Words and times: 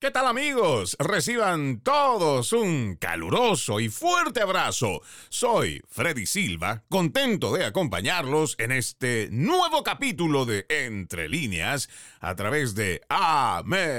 ¿Qué 0.00 0.10
tal 0.10 0.26
amigos? 0.28 0.96
Reciban 0.98 1.80
todos 1.80 2.54
un 2.54 2.96
caluroso 2.98 3.80
y 3.80 3.90
fuerte 3.90 4.40
abrazo. 4.40 5.02
Soy 5.28 5.82
Freddy 5.90 6.24
Silva, 6.24 6.84
contento 6.88 7.52
de 7.52 7.66
acompañarlos 7.66 8.56
en 8.58 8.72
este 8.72 9.28
nuevo 9.30 9.84
capítulo 9.84 10.46
de 10.46 10.64
Entre 10.70 11.28
líneas 11.28 11.90
a 12.20 12.34
través 12.34 12.74
de 12.74 13.02
Americano 13.10 13.90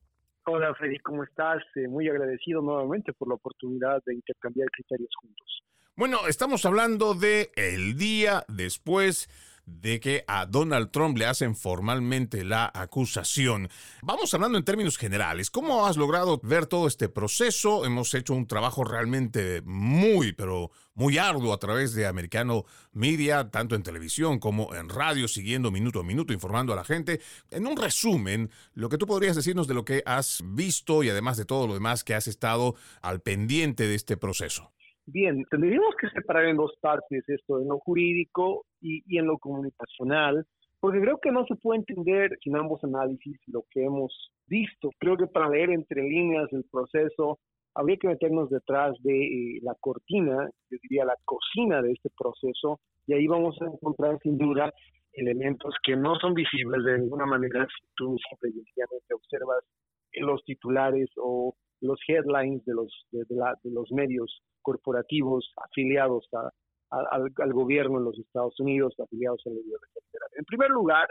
Hola 0.45 0.75
Freddy, 0.75 0.99
¿cómo 0.99 1.25
estás? 1.25 1.63
Eh, 1.77 1.89
muy 1.89 2.11
agradecido 2.11 2.61
nuevamente 2.61 3.15
por 3.15 3.27
la 3.27 3.37
oportunidad 3.37 4.03
de 4.05 4.17
intercambiar 4.17 4.69
criterios 4.69 5.13
juntos. 5.19 5.63
Bueno, 5.97 6.27
estamos 6.29 6.67
hablando 6.67 7.15
de 7.15 7.51
el 7.57 7.97
día 7.97 8.45
después 8.49 9.31
de 9.67 10.01
que 10.01 10.25
a 10.27 10.47
Donald 10.47 10.91
Trump 10.91 11.17
le 11.17 11.27
hacen 11.27 11.55
formalmente 11.55 12.45
la 12.45 12.71
acusación. 12.75 13.69
Vamos 14.03 14.33
hablando 14.35 14.59
en 14.59 14.65
términos 14.65 14.99
generales. 14.99 15.51
¿Cómo 15.51 15.87
has 15.87 15.97
logrado 15.97 16.41
ver 16.43 16.67
todo 16.67 16.87
este 16.87 17.09
proceso? 17.09 17.85
Hemos 17.85 18.15
hecho 18.15 18.35
un 18.35 18.47
trabajo 18.47 18.85
realmente 18.85 19.63
muy, 19.65 20.33
pero 20.33 20.71
muy 20.95 21.19
arduo 21.19 21.53
a 21.53 21.59
través 21.59 21.95
de 21.95 22.07
Americano 22.07 22.65
Media, 22.93 23.51
tanto 23.51 23.75
en 23.75 23.83
televisión 23.83 24.39
como 24.39 24.75
en 24.75 24.89
radio, 24.89 25.29
siguiendo 25.29 25.71
minuto 25.71 26.01
a 26.01 26.05
minuto, 26.05 26.33
informando 26.33 26.73
a 26.73 26.77
la 26.77 26.85
gente. 26.85 27.21
En 27.51 27.67
un 27.67 27.77
resumen, 27.77 28.51
lo 28.75 28.89
que 28.89 28.99
tú 28.99 29.07
podrías 29.07 29.37
decirnos 29.37 29.67
de 29.67 29.75
lo 29.75 29.85
que 29.85 30.03
has 30.05 30.43
visto 30.45 31.03
y 31.03 31.09
además 31.09 31.37
de 31.37 31.45
todo 31.45 31.67
lo 31.67 31.75
demás 31.75 32.05
que 32.05 32.15
has 32.15 32.27
estado 32.27 32.75
al 33.01 33.21
pendiente 33.21 33.87
de 33.87 33.95
este 33.95 34.17
proceso. 34.17 34.73
Bien, 35.13 35.45
tendríamos 35.51 35.97
que 36.01 36.09
separar 36.11 36.45
en 36.45 36.57
dos 36.57 36.73
partes 36.81 37.29
esto, 37.29 37.61
en 37.61 37.69
lo 37.69 37.81
jurídico 37.81 38.65
y, 38.81 39.03
y 39.07 39.19
en 39.19 39.27
lo 39.27 39.39
comunicacional, 39.39 40.47
porque 40.79 41.01
creo 41.01 41.19
que 41.19 41.33
no 41.33 41.45
se 41.47 41.57
puede 41.57 41.81
entender 41.81 42.39
sin 42.43 42.57
ambos 42.57 42.83
análisis 42.85 43.37
lo 43.49 43.65
que 43.71 43.85
hemos 43.85 44.31
visto. 44.47 44.91
Creo 44.99 45.17
que 45.17 45.27
para 45.27 45.49
leer 45.49 45.71
entre 45.71 46.03
líneas 46.03 46.49
el 46.53 46.65
proceso 46.71 47.41
habría 47.75 47.97
que 47.97 48.07
meternos 48.07 48.51
detrás 48.51 48.95
de 49.03 49.25
eh, 49.25 49.61
la 49.63 49.75
cortina, 49.81 50.49
yo 50.71 50.79
diría 50.83 51.05
la 51.05 51.17
cocina 51.25 51.83
de 51.83 51.93
este 51.93 52.11
proceso, 52.17 52.79
y 53.07 53.15
ahí 53.15 53.27
vamos 53.27 53.61
a 53.63 53.67
encontrar 53.67 54.17
sin 54.23 54.39
duda 54.39 54.73
elementos 55.13 55.75
que 55.83 55.97
no 55.97 56.15
son 56.21 56.35
visibles 56.35 56.85
de 56.85 57.01
ninguna 57.01 57.27
manera 57.27 57.67
si 57.67 57.87
tú 57.97 58.17
simplemente 58.41 59.15
observas 59.15 59.65
los 60.13 60.43
titulares 60.45 61.09
o 61.17 61.55
los 61.81 61.99
headlines 62.07 62.65
de 62.65 62.75
los, 62.75 63.07
de, 63.11 63.25
la, 63.31 63.55
de 63.63 63.71
los 63.71 63.91
medios 63.93 64.43
corporativos 64.63 65.53
afiliados 65.57 66.29
a, 66.35 66.51
al, 66.91 67.53
gobierno 67.53 67.99
en 67.99 68.05
los 68.05 68.19
Estados 68.19 68.59
Unidos, 68.61 68.95
afiliados 68.99 69.41
al 69.47 69.55
gobierno 69.55 69.87
federal. 69.93 70.31
En 70.37 70.45
primer 70.45 70.71
lugar, 70.71 71.09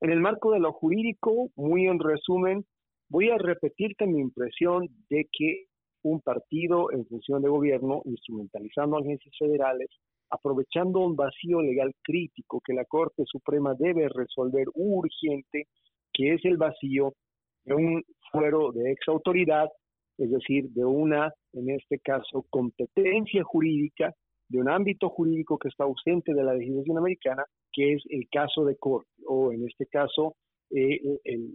en 0.00 0.10
el 0.10 0.20
marco 0.20 0.52
de 0.52 0.60
lo 0.60 0.72
jurídico, 0.72 1.50
muy 1.56 1.86
en 1.86 2.00
resumen, 2.00 2.64
voy 3.08 3.30
a 3.30 3.38
repetirte 3.38 4.06
mi 4.06 4.20
impresión 4.20 4.88
de 5.08 5.28
que 5.32 5.66
un 6.02 6.20
partido 6.20 6.90
en 6.90 7.06
función 7.06 7.42
de 7.42 7.48
gobierno, 7.48 8.02
instrumentalizando 8.04 8.98
agencias 8.98 9.34
federales, 9.38 9.88
aprovechando 10.30 11.00
un 11.00 11.14
vacío 11.14 11.60
legal 11.60 11.94
crítico 12.02 12.60
que 12.64 12.72
la 12.72 12.84
Corte 12.84 13.22
Suprema 13.26 13.74
debe 13.78 14.08
resolver 14.08 14.66
urgente, 14.74 15.68
que 16.12 16.34
es 16.34 16.44
el 16.44 16.56
vacío 16.56 17.12
de 17.64 17.74
un 17.74 18.02
fuero 18.32 18.72
de 18.72 18.90
ex 18.90 19.06
autoridad 19.08 19.68
es 20.22 20.30
decir, 20.30 20.70
de 20.70 20.84
una, 20.84 21.32
en 21.52 21.70
este 21.70 21.98
caso, 21.98 22.46
competencia 22.48 23.42
jurídica, 23.42 24.14
de 24.48 24.60
un 24.60 24.68
ámbito 24.68 25.08
jurídico 25.08 25.58
que 25.58 25.68
está 25.68 25.84
ausente 25.84 26.32
de 26.34 26.44
la 26.44 26.54
legislación 26.54 26.98
americana, 26.98 27.44
que 27.72 27.94
es 27.94 28.02
el 28.08 28.28
caso 28.30 28.64
de 28.64 28.76
corte, 28.76 29.10
o 29.26 29.52
en 29.52 29.66
este 29.66 29.86
caso, 29.86 30.36
eh, 30.70 31.00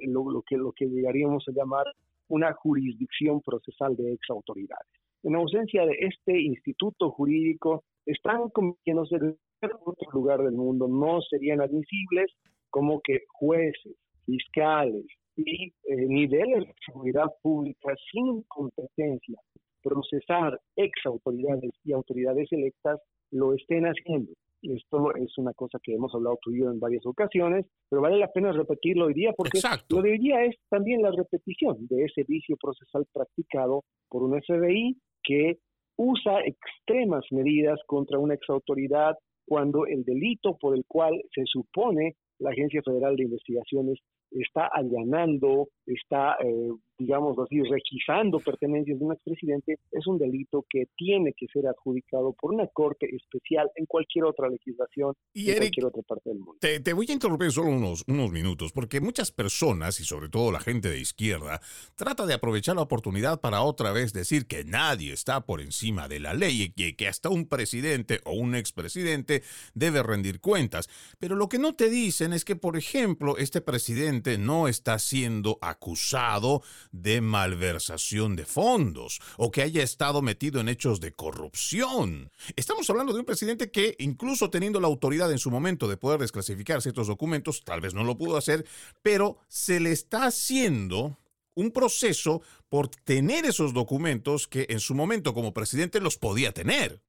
lo, 0.08 0.44
que, 0.46 0.58
lo 0.58 0.74
que 0.74 0.86
llegaríamos 0.88 1.46
a 1.48 1.52
llamar 1.52 1.86
una 2.28 2.54
jurisdicción 2.54 3.42
procesal 3.42 3.96
de 3.96 4.14
ex 4.14 4.30
autoridades. 4.30 4.88
En 5.24 5.36
ausencia 5.36 5.86
de 5.86 5.96
este 6.00 6.40
instituto 6.40 7.12
jurídico, 7.12 7.84
están 8.06 8.50
convirtiéndose 8.50 9.16
en 9.16 9.38
otro 9.86 10.12
lugar 10.12 10.42
del 10.44 10.54
mundo, 10.54 10.88
no 10.88 11.22
serían 11.22 11.62
admisibles 11.62 12.32
como 12.70 13.00
que 13.02 13.22
jueces, 13.30 13.96
fiscales, 14.26 15.06
y 15.38 15.68
eh, 15.68 15.96
niveles 16.08 16.68
de 16.68 16.76
seguridad 16.86 17.28
pública 17.42 17.94
sin 18.12 18.42
competencia, 18.44 19.40
procesar 19.82 20.60
ex 20.76 20.92
autoridades 21.06 21.72
y 21.84 21.94
autoridades 21.94 22.52
electas 22.52 23.00
lo 23.32 23.54
estén 23.54 23.86
haciendo. 23.86 24.32
Esto 24.64 25.16
es 25.16 25.38
una 25.38 25.54
cosa 25.54 25.78
que 25.82 25.94
hemos 25.94 26.14
hablado 26.16 26.40
tú 26.42 26.52
y 26.52 26.60
yo 26.60 26.72
en 26.72 26.80
varias 26.80 27.06
ocasiones, 27.06 27.66
pero 27.90 28.02
vale 28.02 28.18
la 28.18 28.32
pena 28.32 28.52
repetirlo 28.52 29.06
hoy 29.06 29.14
día 29.14 29.32
porque 29.38 29.60
lo 29.90 30.02
de 30.02 30.12
hoy 30.12 30.18
día 30.18 30.44
es 30.44 30.56
también 30.70 31.04
la 31.04 31.12
repetición 31.12 31.86
de 31.88 32.06
ese 32.06 32.24
vicio 32.28 32.58
procesal 32.58 33.06
practicado 33.14 33.84
por 34.10 34.24
un 34.24 34.42
FBI 34.42 34.98
que 35.24 35.60
usa 35.96 36.42
extremas 36.42 37.24
medidas 37.32 37.80
contra 37.86 38.18
una 38.18 38.34
ex 38.34 38.50
autoridad 38.50 39.16
cuando 39.46 39.86
el 39.86 40.04
delito 40.04 40.58
por 40.58 40.76
el 40.76 40.84
cual 40.88 41.22
se 41.34 41.44
supone 41.46 42.16
la 42.40 42.50
Agencia 42.50 42.82
Federal 42.84 43.16
de 43.16 43.24
Investigaciones 43.24 44.00
está 44.32 44.68
allanando, 44.74 45.70
está, 45.86 46.38
eh, 46.42 46.72
digamos 46.98 47.38
así, 47.40 47.62
requisando 47.62 48.40
pertenencias 48.40 49.00
de 49.00 49.06
un 49.06 49.14
expresidente, 49.14 49.80
es 49.92 50.08
un 50.08 50.18
delito 50.18 50.66
que 50.70 50.88
tiene 50.96 51.34
que 51.34 51.48
ser 51.48 51.68
adjudicado 51.68 52.34
por 52.34 52.54
una 52.54 52.68
corte 52.68 53.08
especial 53.16 53.70
en 53.76 53.86
cualquier 53.86 54.26
otra 54.26 54.50
legislación 54.50 55.14
y 55.34 55.52
en 55.52 55.58
cualquier 55.58 55.86
otra 55.86 56.02
parte 56.04 56.30
del 56.30 56.40
mundo. 56.40 56.58
Te, 56.60 56.94
voy 56.94 57.06
a 57.10 57.14
interrumpir 57.14 57.52
solo 57.52 57.70
unos, 57.70 58.04
unos 58.08 58.32
minutos, 58.32 58.72
porque 58.72 59.02
muchas 59.02 59.32
personas, 59.32 60.00
y 60.00 60.04
sobre 60.04 60.30
todo 60.30 60.52
la 60.52 60.60
gente 60.60 60.90
de 60.90 61.00
izquierda, 61.00 61.62
trata 61.96 62.26
de 62.26 62.34
aprovechar 62.34 62.76
la 62.76 62.82
oportunidad 62.82 63.40
para 63.42 63.62
otra 63.62 63.92
vez 63.92 64.14
decir 64.14 64.48
que 64.48 64.64
nadie 64.64 65.14
está 65.14 65.46
por 65.46 65.62
encima 65.62 66.08
de 66.08 66.20
la 66.20 66.34
ley 66.34 66.64
y 66.64 66.70
que, 66.72 66.96
que 66.96 67.08
hasta 67.08 67.30
un 67.30 67.48
presidente 67.48 68.20
o 68.26 68.34
un 68.34 68.56
expresidente 68.56 69.44
debe 69.74 70.02
rendir 70.04 70.42
cuentas. 70.42 70.90
Pero 71.20 71.36
lo 71.36 71.50
que 71.50 71.60
no 71.60 71.74
te 71.74 71.90
dicen 71.90 72.34
es 72.34 72.44
que, 72.44 72.56
por 72.56 72.78
ejemplo, 72.78 73.38
este 73.38 73.62
presidente 73.62 74.38
no 74.38 74.68
está 74.68 74.98
siendo 75.00 75.58
acusado 75.62 76.62
de 76.92 77.22
malversación 77.22 78.36
de 78.36 78.46
fondos 78.46 79.20
o 79.38 79.52
que 79.52 79.62
haya 79.62 79.84
estado 79.84 80.22
metido 80.22 80.60
en 80.60 80.70
hechos 80.70 81.00
de 81.00 81.14
corrupción. 81.14 82.32
Estamos 82.56 82.90
hablando 82.90 83.14
de 83.14 83.20
un 83.20 83.26
presidente 83.26 83.72
que, 83.72 83.96
incluso 84.00 84.50
teniendo 84.50 84.80
la 84.80 84.88
autoridad 84.88 85.32
en 85.32 85.40
su 85.40 85.52
momento 85.52 85.88
de 85.88 85.98
poder 85.98 86.20
desclasificar 86.20 86.82
ciertos 86.82 87.08
documentos, 87.08 87.64
tal 87.64 87.82
vez 87.82 87.94
no 87.94 88.04
lo 88.04 88.18
pudo 88.18 88.38
hacer, 88.38 88.66
pero 89.02 89.38
se 89.48 89.80
le 89.80 89.92
está 89.92 90.26
haciendo 90.26 91.18
un 91.56 91.72
proceso 91.72 92.42
por 92.70 92.88
tener 92.88 93.46
esos 93.46 93.74
documentos 93.74 94.48
que 94.48 94.68
en 94.70 94.80
su 94.80 94.94
momento 94.94 95.34
como 95.34 95.54
presidente 95.54 96.00
los 96.00 96.18
podía 96.18 96.52
tener. 96.52 97.02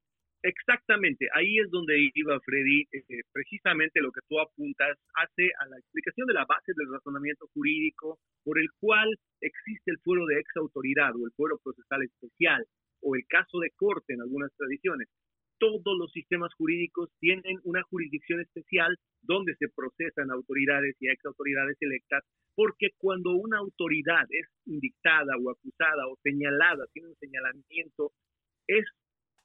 Exactamente, 0.48 1.28
ahí 1.34 1.58
es 1.58 1.70
donde 1.70 2.10
iba 2.14 2.40
Freddy, 2.40 2.88
eh, 2.90 3.20
precisamente 3.34 4.00
lo 4.00 4.10
que 4.10 4.22
tú 4.26 4.40
apuntas 4.40 4.96
hace 5.12 5.50
a 5.60 5.68
la 5.68 5.76
explicación 5.76 6.26
de 6.26 6.32
la 6.32 6.46
base 6.46 6.72
del 6.74 6.90
razonamiento 6.90 7.48
jurídico 7.52 8.18
por 8.44 8.58
el 8.58 8.68
cual 8.80 9.14
existe 9.42 9.90
el 9.90 9.98
fuero 9.98 10.24
de 10.24 10.40
ex 10.40 10.48
autoridad 10.56 11.14
o 11.16 11.26
el 11.26 11.32
fuero 11.36 11.58
procesal 11.62 12.02
especial 12.02 12.64
o 13.02 13.14
el 13.14 13.26
caso 13.28 13.58
de 13.58 13.72
corte 13.76 14.14
en 14.14 14.22
algunas 14.22 14.50
tradiciones. 14.56 15.08
Todos 15.58 15.98
los 15.98 16.10
sistemas 16.12 16.54
jurídicos 16.54 17.10
tienen 17.20 17.60
una 17.64 17.82
jurisdicción 17.82 18.40
especial 18.40 18.96
donde 19.20 19.54
se 19.56 19.68
procesan 19.68 20.30
autoridades 20.30 20.96
y 20.98 21.10
ex 21.10 21.26
autoridades 21.26 21.76
electas, 21.80 22.24
porque 22.54 22.88
cuando 22.96 23.32
una 23.32 23.58
autoridad 23.58 24.24
es 24.30 24.48
indictada 24.64 25.36
o 25.36 25.50
acusada 25.50 26.08
o 26.08 26.16
señalada, 26.22 26.86
tiene 26.94 27.08
un 27.08 27.16
señalamiento, 27.16 28.12
es 28.66 28.86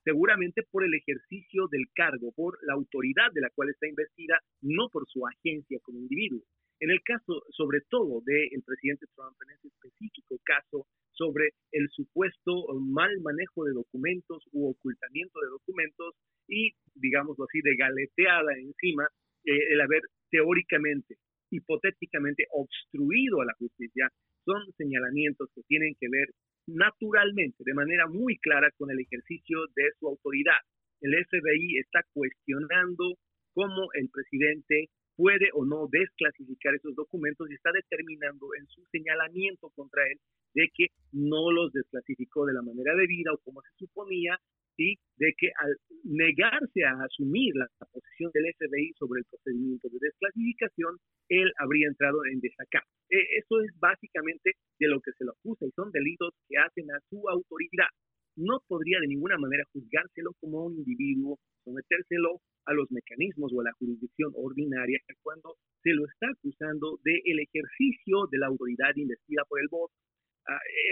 seguramente 0.03 0.63
por 0.69 0.83
el 0.83 0.93
ejercicio 0.93 1.67
del 1.67 1.85
cargo, 1.93 2.31
por 2.35 2.57
la 2.63 2.73
autoridad 2.73 3.31
de 3.33 3.41
la 3.41 3.49
cual 3.51 3.69
está 3.69 3.87
investida, 3.87 4.39
no 4.61 4.89
por 4.89 5.05
su 5.07 5.25
agencia 5.25 5.79
como 5.81 5.99
individuo. 5.99 6.41
En 6.79 6.89
el 6.89 7.01
caso, 7.03 7.41
sobre 7.51 7.79
todo, 7.89 8.21
del 8.25 8.61
presidente 8.65 9.05
Trump, 9.15 9.37
en 9.43 9.55
ese 9.55 9.67
específico 9.67 10.35
caso, 10.43 10.85
sobre 11.11 11.51
el 11.71 11.87
supuesto 11.89 12.67
mal 12.81 13.11
manejo 13.21 13.63
de 13.65 13.73
documentos 13.73 14.43
u 14.51 14.69
ocultamiento 14.69 15.39
de 15.39 15.49
documentos 15.49 16.15
y, 16.47 16.73
digámoslo 16.95 17.45
así, 17.45 17.61
de 17.61 17.75
galeteada 17.75 18.53
encima, 18.57 19.07
eh, 19.45 19.73
el 19.73 19.81
haber 19.81 20.01
teóricamente, 20.29 21.15
hipotéticamente 21.51 22.47
obstruido 22.51 23.41
a 23.41 23.45
la 23.45 23.53
justicia, 23.53 24.09
son 24.43 24.59
señalamientos 24.75 25.49
que 25.55 25.61
tienen 25.67 25.95
que 25.99 26.07
ver 26.09 26.27
naturalmente, 26.67 27.63
de 27.65 27.73
manera 27.73 28.07
muy 28.07 28.37
clara, 28.37 28.69
con 28.77 28.91
el 28.91 28.99
ejercicio 28.99 29.59
de 29.75 29.91
su 29.99 30.07
autoridad. 30.07 30.59
El 31.01 31.13
FBI 31.13 31.79
está 31.79 32.01
cuestionando 32.13 33.15
cómo 33.53 33.89
el 33.93 34.09
presidente 34.09 34.89
puede 35.15 35.49
o 35.53 35.65
no 35.65 35.87
desclasificar 35.91 36.73
esos 36.75 36.95
documentos 36.95 37.49
y 37.49 37.53
está 37.53 37.71
determinando 37.71 38.47
en 38.57 38.65
su 38.67 38.83
señalamiento 38.91 39.69
contra 39.75 40.03
él 40.07 40.17
de 40.55 40.69
que 40.73 40.87
no 41.11 41.51
los 41.51 41.71
desclasificó 41.71 42.45
de 42.45 42.53
la 42.53 42.61
manera 42.61 42.95
debida 42.95 43.31
o 43.33 43.37
como 43.39 43.61
se 43.61 43.69
suponía 43.77 44.39
y 44.77 44.95
de 45.17 45.33
que 45.37 45.47
al 45.61 45.75
negarse 46.03 46.83
a 46.83 47.03
asumir 47.03 47.53
la, 47.55 47.67
posición 47.91 48.31
del 48.33 48.53
FBI 48.57 48.93
sobre 48.97 49.19
el 49.19 49.25
procedimiento 49.25 49.87
de 49.89 49.97
desclasificación, 50.01 50.97
él 51.29 51.51
habría 51.59 51.87
entrado 51.87 52.25
en 52.25 52.39
desacato. 52.39 52.87
E, 53.09 53.17
eso 53.37 53.61
es 53.61 53.71
básicamente 53.79 54.53
de 54.79 54.87
lo 54.87 54.99
que 55.01 55.11
se 55.13 55.25
lo 55.25 55.31
acusa 55.31 55.65
y 55.65 55.71
son 55.71 55.91
delitos 55.91 56.33
que 56.47 56.57
hacen 56.57 56.89
a 56.91 56.99
su 57.09 57.27
autoridad. 57.29 57.89
No 58.35 58.59
podría 58.67 58.99
de 58.99 59.07
ninguna 59.07 59.37
manera 59.37 59.63
juzgárselo 59.71 60.31
como 60.39 60.65
un 60.65 60.77
individuo, 60.77 61.37
sometérselo 61.63 62.41
a 62.65 62.73
los 62.73 62.89
mecanismos 62.91 63.51
o 63.53 63.61
a 63.61 63.65
la 63.65 63.73
jurisdicción 63.73 64.31
ordinaria 64.35 64.99
cuando 65.21 65.55
se 65.83 65.91
lo 65.93 66.05
está 66.05 66.27
acusando 66.31 66.99
del 67.03 67.21
el 67.25 67.39
ejercicio 67.39 68.27
de 68.31 68.37
la 68.39 68.47
autoridad 68.47 68.95
investida 68.95 69.43
por 69.47 69.59
el 69.59 69.67
voto 69.69 69.93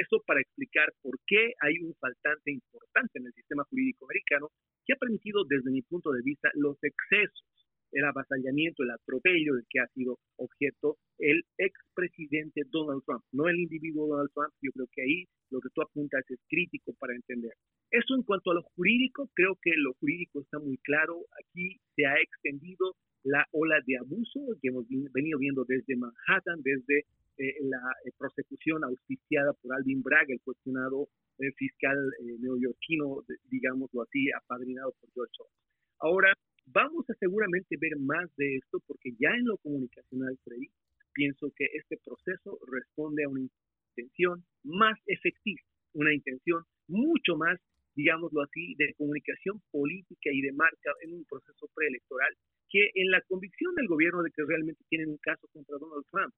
eso 0.02 0.22
para 0.26 0.42
explicar 0.42 0.92
por 1.02 1.20
qué 1.28 1.54
hay 1.60 1.80
un 1.80 1.94
faltante 1.96 2.52
importante 2.52 3.20
en 3.20 3.26
el 3.28 3.34
sistema 3.34 3.64
jurídico 3.66 4.06
americano 4.06 4.50
que 4.86 4.94
ha 4.94 4.98
permitido, 4.98 5.44
desde 5.48 5.72
mi 5.72 5.82
punto 5.82 6.12
de 6.12 6.22
vista, 6.24 6.50
los 6.56 6.78
excesos, 6.82 7.46
el 7.92 8.06
avasallamiento, 8.06 8.84
el 8.84 8.92
atropello 8.92 9.56
del 9.56 9.66
que 9.70 9.80
ha 9.80 9.88
sido 9.88 10.18
objeto 10.38 10.98
el 11.20 11.44
expresidente 11.58 12.62
Donald 12.70 13.04
Trump, 13.06 13.24
no 13.32 13.48
el 13.48 13.60
individuo 13.60 14.08
Donald 14.08 14.32
Trump. 14.34 14.54
Yo 14.62 14.72
creo 14.72 14.88
que 14.92 15.02
ahí 15.02 15.26
lo 15.52 15.60
que 15.60 15.70
tú 15.74 15.82
apuntas 15.82 16.24
es 16.30 16.40
crítico 16.48 16.94
para 17.00 17.14
entender. 17.14 17.52
Eso 17.92 18.16
en 18.16 18.24
cuanto 18.24 18.52
a 18.52 18.56
lo 18.56 18.64
jurídico, 18.76 19.30
creo 19.34 19.58
que 19.62 19.72
lo 19.76 19.94
jurídico 20.00 20.42
está 20.42 20.60
muy 20.60 20.78
claro. 20.78 21.20
Aquí 21.44 21.78
se 21.96 22.06
ha 22.06 22.16
extendido 22.22 22.96
la 23.24 23.46
ola 23.52 23.80
de 23.86 23.98
abuso 23.98 24.40
que 24.62 24.70
hemos 24.70 24.86
venido 25.14 25.38
viendo 25.40 25.64
desde 25.66 25.96
Manhattan, 25.96 26.62
desde 26.64 27.06
eh, 27.38 27.56
la 27.62 27.82
eh, 28.06 28.12
prosecución 28.18 28.84
auspiciada 28.84 29.54
por 29.54 29.74
Alvin 29.74 30.02
Bragg, 30.02 30.32
el 30.32 30.42
cuestionado 30.42 31.10
eh, 31.40 31.52
fiscal 31.54 31.98
neoyorquino, 32.40 33.24
digámoslo 33.50 34.04
así, 34.04 34.32
apadrinado 34.32 34.94
por 35.00 35.12
George 35.14 35.34
Soros. 35.38 35.54
Ahora, 36.00 36.34
vamos 36.66 37.10
a 37.10 37.14
seguramente 37.16 37.78
ver 37.80 37.98
más 37.98 38.30
de 38.38 38.58
esto 38.58 38.80
porque 38.88 39.12
ya 39.20 39.30
en 39.30 39.46
lo 39.46 39.58
comunicacional, 39.58 40.38
Freddy, 40.44 40.70
pienso 41.14 41.52
que 41.56 41.66
este 41.74 41.98
proceso 42.04 42.60
responde 42.68 43.24
a 43.24 43.30
una 43.30 43.42
intención 43.42 44.44
más 44.64 44.98
efectiva, 45.06 45.62
una 45.94 46.14
intención 46.14 46.64
mucho 46.88 47.36
más, 47.38 47.60
digámoslo 47.96 48.42
así, 48.42 48.76
de 48.76 48.94
comunicación 48.96 49.62
política 49.72 50.30
y 50.32 50.42
de 50.42 50.54
marca 50.54 50.92
en 51.02 51.14
un 51.14 51.26
proceso 51.26 51.70
preelectoral 51.74 52.34
que 52.72 52.90
en 52.96 53.12
la 53.12 53.22
convicción 53.22 53.76
del 53.76 53.88
gobierno 53.88 54.24
de 54.24 54.32
que 54.32 54.44
realmente 54.48 54.84
tienen 54.90 55.10
un 55.10 55.18
caso 55.18 55.48
contra 55.54 55.78
Donald 55.78 56.06
Trump. 56.12 56.34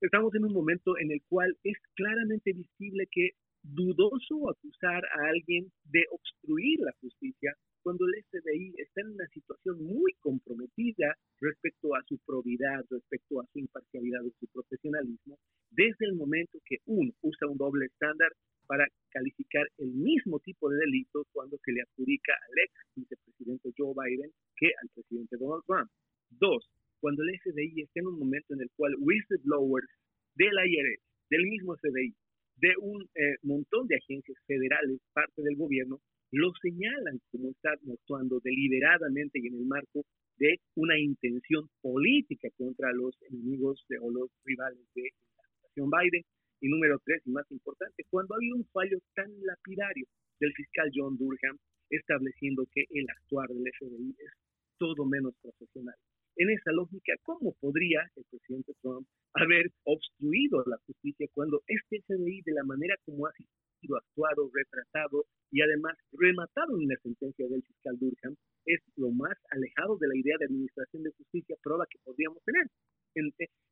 Estamos 0.00 0.34
en 0.34 0.44
un 0.44 0.52
momento 0.52 0.98
en 0.98 1.12
el 1.12 1.22
cual 1.28 1.56
es 1.62 1.76
claramente 1.94 2.52
visible 2.52 3.06
que 3.10 3.30
dudoso 3.62 4.50
acusar 4.50 5.04
a 5.04 5.28
alguien 5.28 5.70
de 5.84 6.04
obstruir 6.10 6.80
la 6.80 6.92
justicia 7.00 7.54
cuando 7.82 8.04
el 8.06 8.24
FBI 8.24 8.74
está 8.78 9.00
en 9.02 9.10
una 9.10 9.26
situación 9.28 9.82
muy 9.82 10.12
comprometida 10.20 11.16
respecto 11.40 11.94
a 11.94 12.02
su 12.08 12.18
probidad, 12.26 12.84
respecto 12.90 13.40
a 13.40 13.46
su 13.52 13.58
imparcialidad 13.58 14.22
y 14.24 14.32
su 14.38 14.46
profesionalismo, 14.52 15.38
desde 15.70 16.06
el 16.06 16.14
momento 16.14 16.58
que 16.64 16.78
uno 16.86 17.12
usa 17.22 17.48
un 17.48 17.56
doble 17.56 17.86
estándar 17.86 18.32
para 18.70 18.86
calificar 19.10 19.66
el 19.78 19.90
mismo 19.90 20.38
tipo 20.38 20.70
de 20.70 20.78
delito 20.78 21.26
cuando 21.32 21.58
se 21.64 21.72
le 21.72 21.82
adjudica 21.82 22.32
al 22.32 22.58
ex 22.62 22.72
vicepresidente 22.94 23.74
Joe 23.76 23.94
Biden 23.98 24.30
que 24.54 24.68
al 24.80 24.88
presidente 24.94 25.36
Donald 25.38 25.64
Trump. 25.66 25.90
Dos, 26.38 26.70
cuando 27.00 27.24
el 27.24 27.36
FBI 27.40 27.82
está 27.82 27.98
en 27.98 28.06
un 28.06 28.20
momento 28.20 28.54
en 28.54 28.60
el 28.60 28.70
cual 28.76 28.94
whistleblowers 29.00 29.90
del 30.36 30.54
IRS, 30.54 31.02
del 31.30 31.46
mismo 31.46 31.74
FBI, 31.82 32.14
de 32.62 32.72
un 32.78 33.02
eh, 33.02 33.34
montón 33.42 33.88
de 33.88 33.96
agencias 33.96 34.38
federales, 34.46 35.00
parte 35.14 35.42
del 35.42 35.56
gobierno, 35.56 35.98
lo 36.30 36.52
señalan 36.62 37.18
como 37.32 37.50
están 37.50 37.74
actuando 37.90 38.38
deliberadamente 38.38 39.40
y 39.40 39.48
en 39.48 39.54
el 39.54 39.66
marco 39.66 40.04
de 40.38 40.60
una 40.76 40.96
intención 40.96 41.66
política 41.82 42.48
contra 42.56 42.92
los 42.92 43.20
enemigos 43.30 43.84
o 44.00 44.10
los 44.12 44.30
rivales 44.44 44.86
de 44.94 45.02
la 45.02 45.42
administración 45.42 45.90
Biden. 45.90 46.24
Y 46.60 46.68
número 46.68 47.00
tres, 47.04 47.22
y 47.24 47.30
más 47.30 47.50
importante, 47.50 48.04
cuando 48.10 48.34
había 48.34 48.54
un 48.54 48.66
fallo 48.72 48.98
tan 49.14 49.30
lapidario 49.42 50.06
del 50.38 50.52
fiscal 50.52 50.90
John 50.94 51.16
Durham 51.16 51.56
estableciendo 51.90 52.66
que 52.72 52.84
el 52.90 53.06
actuar 53.08 53.48
del 53.48 53.64
FBI 53.78 54.14
es 54.18 54.32
todo 54.78 55.04
menos 55.04 55.34
profesional. 55.42 55.96
En 56.36 56.48
esa 56.50 56.72
lógica, 56.72 57.12
¿cómo 57.22 57.54
podría 57.60 58.00
el 58.16 58.24
presidente 58.30 58.72
Trump 58.80 59.06
haber 59.34 59.70
obstruido 59.84 60.62
la 60.66 60.78
justicia 60.86 61.28
cuando 61.34 61.62
este 61.66 62.00
FBI, 62.06 62.42
de 62.42 62.52
la 62.52 62.64
manera 62.64 62.96
como 63.04 63.26
ha 63.26 63.32
sido 63.32 63.96
actuado, 63.96 64.50
retratado 64.52 65.26
y 65.50 65.60
además 65.60 65.96
rematado 66.12 66.78
en 66.78 66.84
una 66.84 66.96
sentencia 67.02 67.46
del 67.48 67.62
fiscal 67.62 67.98
Durham, 67.98 68.36
es 68.64 68.80
lo 68.96 69.10
más 69.10 69.36
alejado 69.50 69.96
de 69.98 70.08
la 70.08 70.16
idea 70.16 70.36
de 70.38 70.46
administración 70.46 71.02
de 71.02 71.12
justicia 71.12 71.56
prueba 71.62 71.86
que 71.90 71.98
podríamos 72.04 72.42
tener? 72.44 72.66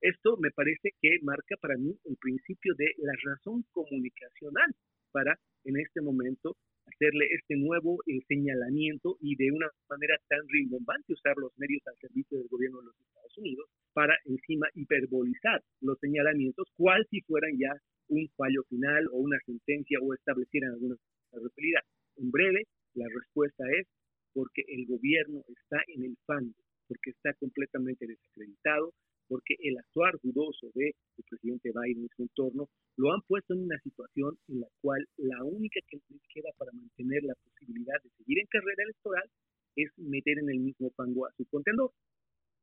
Esto 0.01 0.37
me 0.39 0.51
parece 0.51 0.91
que 1.01 1.19
marca 1.23 1.57
para 1.61 1.77
mí 1.77 1.97
el 2.05 2.17
principio 2.17 2.75
de 2.77 2.95
la 2.99 3.13
razón 3.25 3.65
comunicacional 3.73 4.75
para 5.13 5.39
en 5.65 5.79
este 5.79 6.01
momento 6.01 6.57
hacerle 6.87 7.27
este 7.37 7.57
nuevo 7.57 7.99
eh, 8.07 8.21
señalamiento 8.27 9.17
y 9.21 9.37
de 9.37 9.53
una 9.53 9.69
manera 9.89 10.17
tan 10.29 10.41
rimbombante 10.49 11.13
usar 11.13 11.37
los 11.37 11.53
medios 11.59 11.83
al 11.87 11.97
servicio 12.01 12.39
del 12.39 12.49
gobierno 12.49 12.81
de 12.81 12.87
los 12.87 13.01
Estados 13.01 13.39
Unidos 13.39 13.69
para 13.93 14.17
encima 14.25 14.69
hiperbolizar 14.75 15.63
los 15.81 15.99
señalamientos, 15.99 16.67
cual 16.77 17.07
si 17.11 17.21
fueran 17.23 17.53
ya 17.59 17.73
un 18.09 18.29
fallo 18.37 18.63
final 18.69 19.07
o 19.13 19.19
una 19.19 19.39
sentencia 19.45 19.99
o 20.01 20.15
establecieran 20.15 20.73
alguna 20.73 20.97
responsabilidad. 21.31 21.83
En 22.17 22.31
breve, 22.31 22.65
la 22.95 23.07
respuesta 23.15 23.65
es 23.79 23.87
porque 24.33 24.63
el 24.69 24.87
gobierno 24.87 25.43
está 25.49 25.83
en 25.89 26.05
el 26.05 26.17
fango, 26.27 26.55
porque 26.87 27.11
está 27.11 27.35
completamente 27.35 28.07
desacreditado, 28.07 28.93
porque 29.29 29.55
el 29.61 29.77
actuar 29.79 30.15
dudoso 30.23 30.69
del 30.75 30.95
presidente 31.29 31.71
Biden 31.71 32.05
y 32.05 32.09
su 32.17 32.23
entorno 32.23 32.69
lo 32.97 33.13
han 33.13 33.21
puesto 33.23 33.55
en 33.55 33.65
una 33.65 33.79
situación 33.81 34.39
en 34.49 34.61
la 34.61 34.69
cual 34.81 35.07
la 35.19 35.45
única 35.45 35.81
que 35.87 35.99
les 36.09 36.23
queda 36.33 36.51
para 36.57 36.73
mantener 36.73 37.23
la 37.23 37.35
posibilidad 37.35 38.03
de 38.03 38.11
seguir 38.17 38.39
en 38.41 38.47
carrera 38.47 38.83
electoral 38.85 39.31
es 39.77 39.91
meter 39.99 40.39
en 40.39 40.51
el 40.51 40.59
mismo 40.61 40.91
fango 40.97 41.27
a 41.27 41.33
su 41.37 41.45
contendor. 41.47 41.93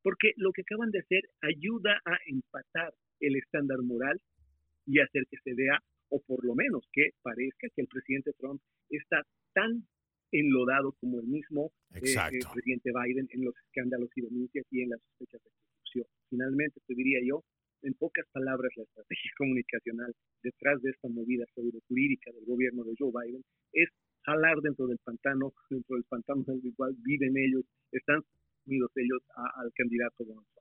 Porque 0.01 0.34
lo 0.38 0.51
que 0.51 0.62
acaban 0.62 0.91
de 0.91 1.00
hacer 1.00 1.22
ayuda 1.41 2.01
a 2.05 2.17
empatar 2.27 2.93
el 3.19 3.38
estándar 3.38 3.81
moral 3.81 4.19
y 4.86 5.00
hacer 5.00 5.24
que 5.29 5.38
se 5.43 5.53
vea, 5.53 5.79
o 6.10 6.22
por 6.22 6.45
lo 6.45 6.53
menos 6.53 6.84
que 6.91 7.12
parezca 7.22 7.67
que 7.74 7.81
el 7.81 7.88
presidente 7.88 8.31
Trump 8.38 8.62
está 8.89 9.24
tan 9.53 9.88
enlodado 10.31 10.91
como 11.00 11.19
el 11.19 11.27
mismo 11.27 11.72
eh, 11.93 12.01
eh, 12.03 12.39
presidente 12.53 12.91
Biden 12.91 13.27
en 13.31 13.45
los 13.45 13.55
escándalos 13.65 14.10
y 14.15 14.22
denuncias 14.22 14.65
y 14.72 14.81
en 14.81 14.89
las 14.89 15.01
sospechas 15.01 15.41
de. 15.43 15.64
Finalmente, 16.36 16.82
te 16.86 16.94
diría 16.94 17.20
yo, 17.25 17.46
en 17.82 17.94
pocas 17.94 18.25
palabras, 18.34 18.70
la 18.75 18.84
estrategia 18.84 19.32
comunicacional 19.38 20.13
detrás 20.44 20.82
de 20.82 20.89
esta 20.89 21.08
movida 21.08 21.46
jurídica 21.56 22.30
del 22.34 22.44
gobierno 22.46 22.84
de 22.84 22.94
Joe 23.00 23.12
Biden 23.12 23.42
es 23.72 23.88
jalar 24.25 24.58
dentro 24.60 24.88
del 24.88 24.98
pantano, 24.98 25.54
dentro 25.70 25.96
del 25.96 26.04
pantano 26.04 26.44
en 26.48 26.62
el 26.62 26.75
cual 26.75 26.94
viven 27.06 27.38
ellos, 27.38 27.63
están 27.92 28.22
unidos 28.65 28.92
ellos 28.98 29.22
al 29.56 29.72
candidato 29.74 30.25
Donald. 30.25 30.55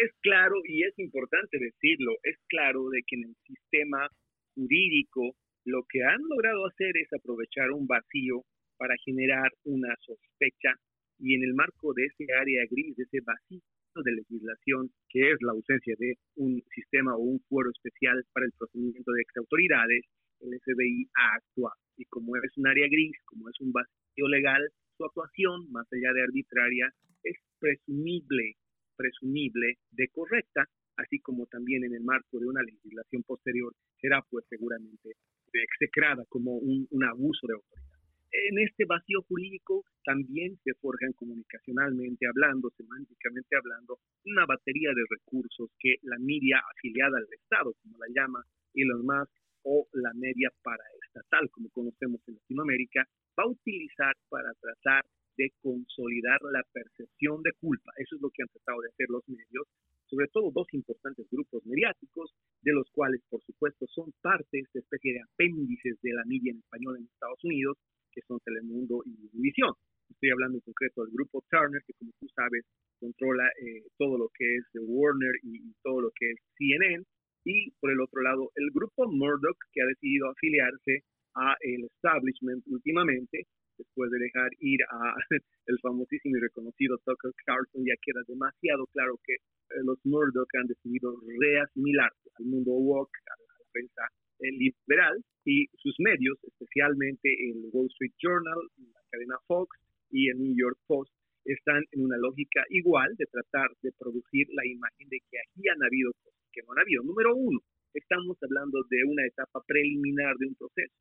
es 0.00 0.12
claro, 0.22 0.56
y 0.64 0.84
es 0.84 0.98
importante 0.98 1.58
decirlo, 1.58 2.12
es 2.22 2.36
claro 2.48 2.88
de 2.88 3.02
que 3.06 3.16
en 3.16 3.24
el 3.28 3.36
sistema 3.44 4.08
jurídico 4.54 5.36
lo 5.64 5.84
que 5.88 6.02
han 6.02 6.20
logrado 6.28 6.66
hacer 6.66 6.96
es 6.96 7.12
aprovechar 7.12 7.70
un 7.70 7.86
vacío 7.86 8.42
para 8.78 8.94
generar 9.04 9.50
una 9.64 9.94
sospecha 10.00 10.72
y 11.18 11.34
en 11.34 11.44
el 11.44 11.54
marco 11.54 11.92
de 11.92 12.06
ese 12.06 12.24
área 12.32 12.64
gris, 12.70 12.96
de 12.96 13.04
ese 13.04 13.20
vacío 13.20 13.60
de 13.94 14.12
legislación, 14.12 14.88
que 15.10 15.32
es 15.32 15.36
la 15.42 15.52
ausencia 15.52 15.94
de 15.98 16.14
un 16.36 16.62
sistema 16.74 17.14
o 17.14 17.20
un 17.20 17.40
fuero 17.48 17.70
especial 17.70 18.24
para 18.32 18.46
el 18.46 18.52
procedimiento 18.56 19.12
de 19.12 19.20
exautoridades, 19.20 20.04
el 20.40 20.58
FBI 20.64 21.10
ha 21.20 21.34
actuado. 21.36 21.76
Y 21.98 22.06
como 22.06 22.36
es 22.36 22.56
un 22.56 22.66
área 22.66 22.86
gris, 22.88 23.12
como 23.26 23.50
es 23.50 23.60
un 23.60 23.72
vacío 23.72 24.28
legal, 24.28 24.62
su 24.96 25.04
actuación, 25.04 25.70
más 25.70 25.86
allá 25.92 26.12
de 26.14 26.22
arbitraria, 26.22 26.88
es 27.22 27.36
presumible 27.58 28.56
presumible 29.00 29.78
de 29.92 30.08
correcta, 30.08 30.68
así 30.96 31.20
como 31.20 31.46
también 31.46 31.84
en 31.84 31.94
el 31.94 32.02
marco 32.02 32.38
de 32.38 32.46
una 32.46 32.62
legislación 32.62 33.22
posterior 33.22 33.72
será 33.98 34.20
pues 34.28 34.44
seguramente 34.50 35.16
execrada 35.52 36.22
como 36.28 36.58
un, 36.58 36.86
abuso 37.04 37.46
de 37.46 37.54
autoridad. 37.54 37.88
En 38.30 38.58
este 38.60 38.84
vacío 38.84 39.22
jurídico 39.22 39.84
también 40.04 40.56
se 40.62 40.74
forjan 40.74 41.12
comunicacionalmente 41.14 42.26
hablando, 42.28 42.70
semánticamente 42.76 43.56
hablando, 43.56 43.98
una 44.26 44.44
batería 44.46 44.90
de 44.90 45.02
recursos 45.08 45.70
que 45.80 45.96
la 46.02 46.18
media 46.18 46.62
afiliada 46.76 47.18
al 47.18 47.26
Estado, 47.32 47.72
como 47.82 47.98
la 47.98 48.06
llama 48.14 48.44
Elon 48.74 49.04
Musk, 49.04 49.32
o 49.62 49.88
la 49.92 50.12
media 50.14 50.50
paraestatal, 50.62 51.50
como 51.50 51.68
conocemos 51.70 52.20
en 52.28 52.34
Latinoamérica, 52.34 53.06
va 53.38 53.44
a 53.44 53.48
utilizar 53.48 54.14
para 54.28 54.52
tratar 54.54 55.04
de 55.40 55.52
consolidar 55.62 56.38
la 56.52 56.60
percepción 56.70 57.40
de 57.40 57.52
culpa. 57.58 57.90
Eso 57.96 58.16
es 58.16 58.20
lo 58.20 58.28
que 58.28 58.42
han 58.42 58.52
tratado 58.52 58.82
de 58.82 58.88
hacer 58.92 59.08
los 59.08 59.24
medios, 59.26 59.64
sobre 60.04 60.28
todo 60.28 60.52
dos 60.52 60.68
importantes 60.72 61.24
grupos 61.30 61.64
mediáticos, 61.64 62.28
de 62.60 62.72
los 62.72 62.84
cuales, 62.92 63.22
por 63.30 63.40
supuesto, 63.42 63.86
son 63.88 64.12
parte 64.20 64.48
de 64.52 64.60
esta 64.60 64.80
especie 64.80 65.14
de 65.14 65.22
apéndices 65.24 65.96
de 66.02 66.12
la 66.12 66.24
media 66.26 66.52
en 66.52 66.58
español 66.58 66.98
en 66.98 67.04
Estados 67.04 67.42
Unidos, 67.42 67.78
que 68.12 68.20
son 68.28 68.38
Telemundo 68.44 69.00
y 69.06 69.16
Univision. 69.32 69.72
Estoy 70.10 70.30
hablando 70.30 70.58
en 70.58 70.66
concreto 70.66 71.04
del 71.04 71.14
grupo 71.14 71.42
Turner, 71.48 71.80
que 71.86 71.94
como 71.94 72.10
tú 72.20 72.28
sabes, 72.34 72.66
controla 72.98 73.46
eh, 73.62 73.86
todo 73.96 74.18
lo 74.18 74.28
que 74.36 74.44
es 74.56 74.64
Warner 74.74 75.32
y, 75.42 75.72
todo 75.82 76.02
lo 76.02 76.10
que 76.10 76.32
es 76.32 76.38
CNN. 76.58 77.02
Y 77.44 77.70
por 77.80 77.90
el 77.90 78.00
otro 78.00 78.20
lado, 78.20 78.50
el 78.56 78.68
grupo 78.74 79.08
Murdoch, 79.08 79.56
que 79.72 79.80
ha 79.80 79.86
decidido 79.86 80.28
afiliarse 80.28 81.04
a 81.34 81.56
el 81.60 81.84
establishment 81.84 82.66
últimamente, 82.66 83.46
después 83.80 84.10
de 84.10 84.18
dejar 84.18 84.50
ir 84.60 84.80
a 84.90 85.16
el 85.66 85.78
famosísimo 85.80 86.36
y 86.36 86.40
reconocido 86.40 86.98
Tucker 87.04 87.32
Carlson, 87.46 87.84
ya 87.84 87.96
queda 88.04 88.20
demasiado 88.28 88.86
claro 88.92 89.16
que 89.24 89.34
eh, 89.34 89.82
los 89.84 89.98
Murdoch 90.04 90.48
han 90.60 90.68
decidido 90.68 91.16
reasimilarse 91.40 92.28
al 92.38 92.44
mundo 92.44 92.72
woke, 92.72 93.16
a 93.26 93.34
la 93.40 93.64
prensa 93.72 94.02
liberal 94.40 95.22
y 95.44 95.66
sus 95.76 95.94
medios, 95.98 96.38
especialmente 96.44 97.28
el 97.28 97.68
Wall 97.72 97.88
Street 97.92 98.12
Journal, 98.18 98.60
la 98.78 99.00
cadena 99.10 99.36
Fox 99.46 99.76
y 100.10 100.28
el 100.30 100.38
New 100.38 100.56
York 100.56 100.78
Post, 100.86 101.12
están 101.44 101.84
en 101.92 102.04
una 102.04 102.16
lógica 102.18 102.64
igual 102.70 103.14
de 103.16 103.26
tratar 103.26 103.70
de 103.82 103.92
producir 103.98 104.46
la 104.50 104.66
imagen 104.66 105.08
de 105.08 105.18
que 105.30 105.38
aquí 105.38 105.68
han 105.68 105.82
habido 105.82 106.12
cosas 106.22 106.48
que 106.52 106.62
no 106.62 106.72
han 106.72 106.80
habido. 106.80 107.02
Número 107.02 107.34
uno, 107.34 107.60
estamos 107.94 108.36
hablando 108.42 108.82
de 108.90 109.04
una 109.04 109.26
etapa 109.26 109.62
preliminar 109.66 110.36
de 110.36 110.46
un 110.46 110.54
proceso. 110.54 110.94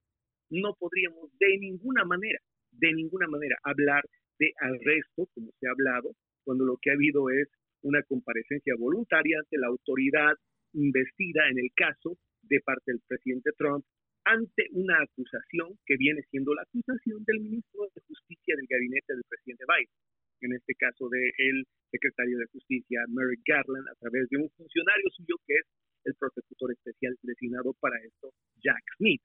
No 0.50 0.74
podríamos 0.80 1.30
de 1.38 1.58
ninguna 1.60 2.06
manera, 2.06 2.40
de 2.80 2.94
ninguna 2.94 3.28
manera 3.28 3.58
hablar 3.64 4.04
de 4.40 4.54
arresto, 4.60 5.28
como 5.34 5.52
se 5.60 5.68
ha 5.68 5.72
hablado, 5.72 6.16
cuando 6.44 6.66
lo 6.66 6.78
que 6.82 6.92
ha 6.92 6.94
habido 6.94 7.30
es 7.30 7.48
una 7.82 8.02
comparecencia 8.04 8.74
voluntaria 8.78 9.38
ante 9.40 9.58
la 9.58 9.68
autoridad 9.68 10.34
investida 10.74 11.48
en 11.50 11.60
el 11.60 11.70
caso 11.76 12.18
de 12.44 12.60
parte 12.62 12.92
del 12.92 13.02
presidente 13.08 13.52
Trump 13.58 13.84
ante 14.26 14.68
una 14.72 15.02
acusación 15.02 15.78
que 15.86 15.98
viene 15.98 16.22
siendo 16.30 16.54
la 16.54 16.64
acusación 16.64 17.24
del 17.26 17.40
ministro 17.40 17.88
de 17.96 18.02
Justicia 18.08 18.56
del 18.56 18.68
gabinete 18.68 19.14
del 19.14 19.24
presidente 19.28 19.66
Biden, 19.66 19.96
en 20.42 20.54
este 20.54 20.76
caso 20.76 21.10
del 21.10 21.66
secretario 21.90 22.38
de 22.38 22.46
Justicia 22.52 23.06
Merrick 23.10 23.42
Garland, 23.46 23.88
a 23.88 23.96
través 23.96 24.30
de 24.30 24.38
un 24.38 24.50
funcionario 24.52 25.10
suyo 25.12 25.36
que 25.48 25.56
es 25.56 25.66
el 26.06 26.16
prosecutor 26.16 26.72
especial 26.72 27.18
designado 27.24 27.74
para 27.80 27.98
esto, 28.06 28.32
Jack 28.62 28.84
Smith. 28.98 29.22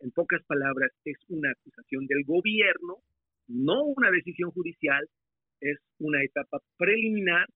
En 0.00 0.10
pocas 0.10 0.42
palabras, 0.46 0.92
es 1.04 1.16
una 1.28 1.50
acusación 1.50 2.06
del 2.06 2.24
gobierno, 2.24 2.98
no 3.48 3.84
una 3.84 4.10
decisión 4.10 4.50
judicial, 4.50 5.08
es 5.60 5.78
una 5.98 6.22
etapa 6.22 6.58
preliminar, 6.76 7.46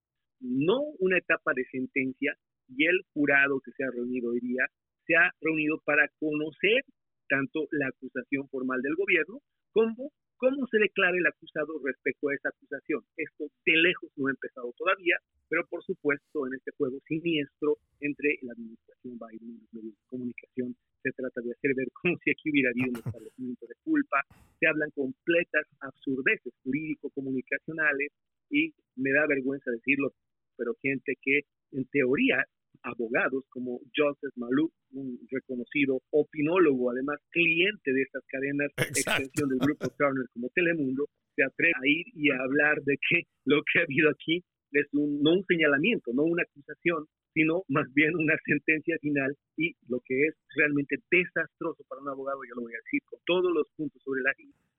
no 0.41 0.81
una 0.99 1.19
etapa 1.19 1.53
de 1.55 1.65
sentencia, 1.71 2.35
y 2.77 2.87
el 2.87 3.03
jurado 3.13 3.61
que 3.61 3.73
se 3.73 3.85
ha 3.85 3.91
reunido 3.91 4.31
hoy 4.31 4.41
día 4.41 4.67
se 5.07 5.17
ha 5.17 5.31
reunido 5.41 5.81
para 5.85 6.09
conocer 6.21 6.85
tanto 7.29 7.67
la 7.73 7.89
acusación 7.89 8.49
formal 8.49 8.81
del 8.83 8.95
gobierno 8.95 9.41
como 9.73 10.13
cómo 10.37 10.67
se 10.69 10.79
declara 10.79 11.17
el 11.17 11.27
acusado 11.27 11.79
respecto 11.85 12.29
a 12.29 12.35
esa 12.35 12.49
acusación. 12.49 13.03
Esto 13.17 13.45
de 13.67 13.77
lejos 13.77 14.11
no 14.17 14.29
ha 14.29 14.31
empezado 14.31 14.73
todavía, 14.77 15.19
pero 15.49 15.67
por 15.69 15.83
supuesto 15.85 16.47
en 16.47 16.55
este 16.55 16.71
juego 16.79 16.99
siniestro 17.07 17.77
entre 18.01 18.39
la 18.43 18.53
administración 18.53 19.19
Biden 19.19 19.51
y 19.51 19.61
los 19.61 19.73
medios 19.73 19.95
de 19.95 20.07
comunicación 20.07 20.77
se 21.03 21.13
trata 21.13 21.41
de 21.43 21.50
hacer 21.61 21.75
ver 21.77 21.89
como 21.93 22.17
si 22.25 22.31
aquí 22.31 22.51
hubiera 22.51 22.71
habido 22.71 22.91
un 22.91 22.97
establecimiento 22.97 23.67
de 23.67 23.75
culpa, 23.85 24.23
se 24.59 24.67
hablan 24.67 24.91
completas 24.91 25.67
absurdeces 25.81 26.53
jurídico-comunicacionales 26.65 28.09
y 28.51 28.73
me 28.97 29.13
da 29.13 29.27
vergüenza 29.27 29.71
decirlo, 29.71 30.13
pero 30.57 30.75
gente 30.83 31.15
que 31.23 31.41
en 31.73 31.85
teoría 31.87 32.45
abogados 32.83 33.45
como 33.51 33.81
Joseph 33.95 34.33
Malou, 34.37 34.71
un 34.93 35.19
reconocido 35.31 36.01
opinólogo, 36.11 36.91
además 36.91 37.21
cliente 37.31 37.93
de 37.93 38.03
estas 38.03 38.25
cadenas 38.27 38.71
de 38.77 38.85
extensión 38.85 39.49
del 39.51 39.59
grupo 39.59 39.89
Turner 39.99 40.27
como 40.33 40.49
Telemundo, 40.55 41.07
se 41.37 41.45
atreve 41.45 41.75
a 41.77 41.87
ir 41.87 42.07
y 42.15 42.31
a 42.31 42.41
hablar 42.41 42.81
de 42.83 42.97
que 42.97 43.23
lo 43.45 43.63
que 43.63 43.81
ha 43.81 43.83
habido 43.83 44.11
aquí 44.11 44.43
es 44.73 44.87
un, 44.93 45.23
no 45.23 45.35
un 45.35 45.45
señalamiento, 45.45 46.13
no 46.15 46.23
una 46.23 46.43
acusación, 46.43 47.07
sino 47.35 47.63
más 47.69 47.87
bien 47.93 48.15
una 48.17 48.35
sentencia 48.45 48.97
final 49.01 49.37
y 49.57 49.75
lo 49.89 50.01
que 50.05 50.27
es 50.27 50.35
realmente 50.61 51.01
desastroso 51.11 51.83
para 51.89 52.03
un 52.03 52.09
abogado, 52.09 52.45
ya 52.45 52.55
lo 52.55 52.63
voy 52.63 52.75
a 52.75 52.85
decir, 52.85 53.01
con 53.09 53.19
todos 53.25 53.51
los 53.53 53.67
puntos 53.77 54.03
sobre 54.05 54.21
la 54.21 54.33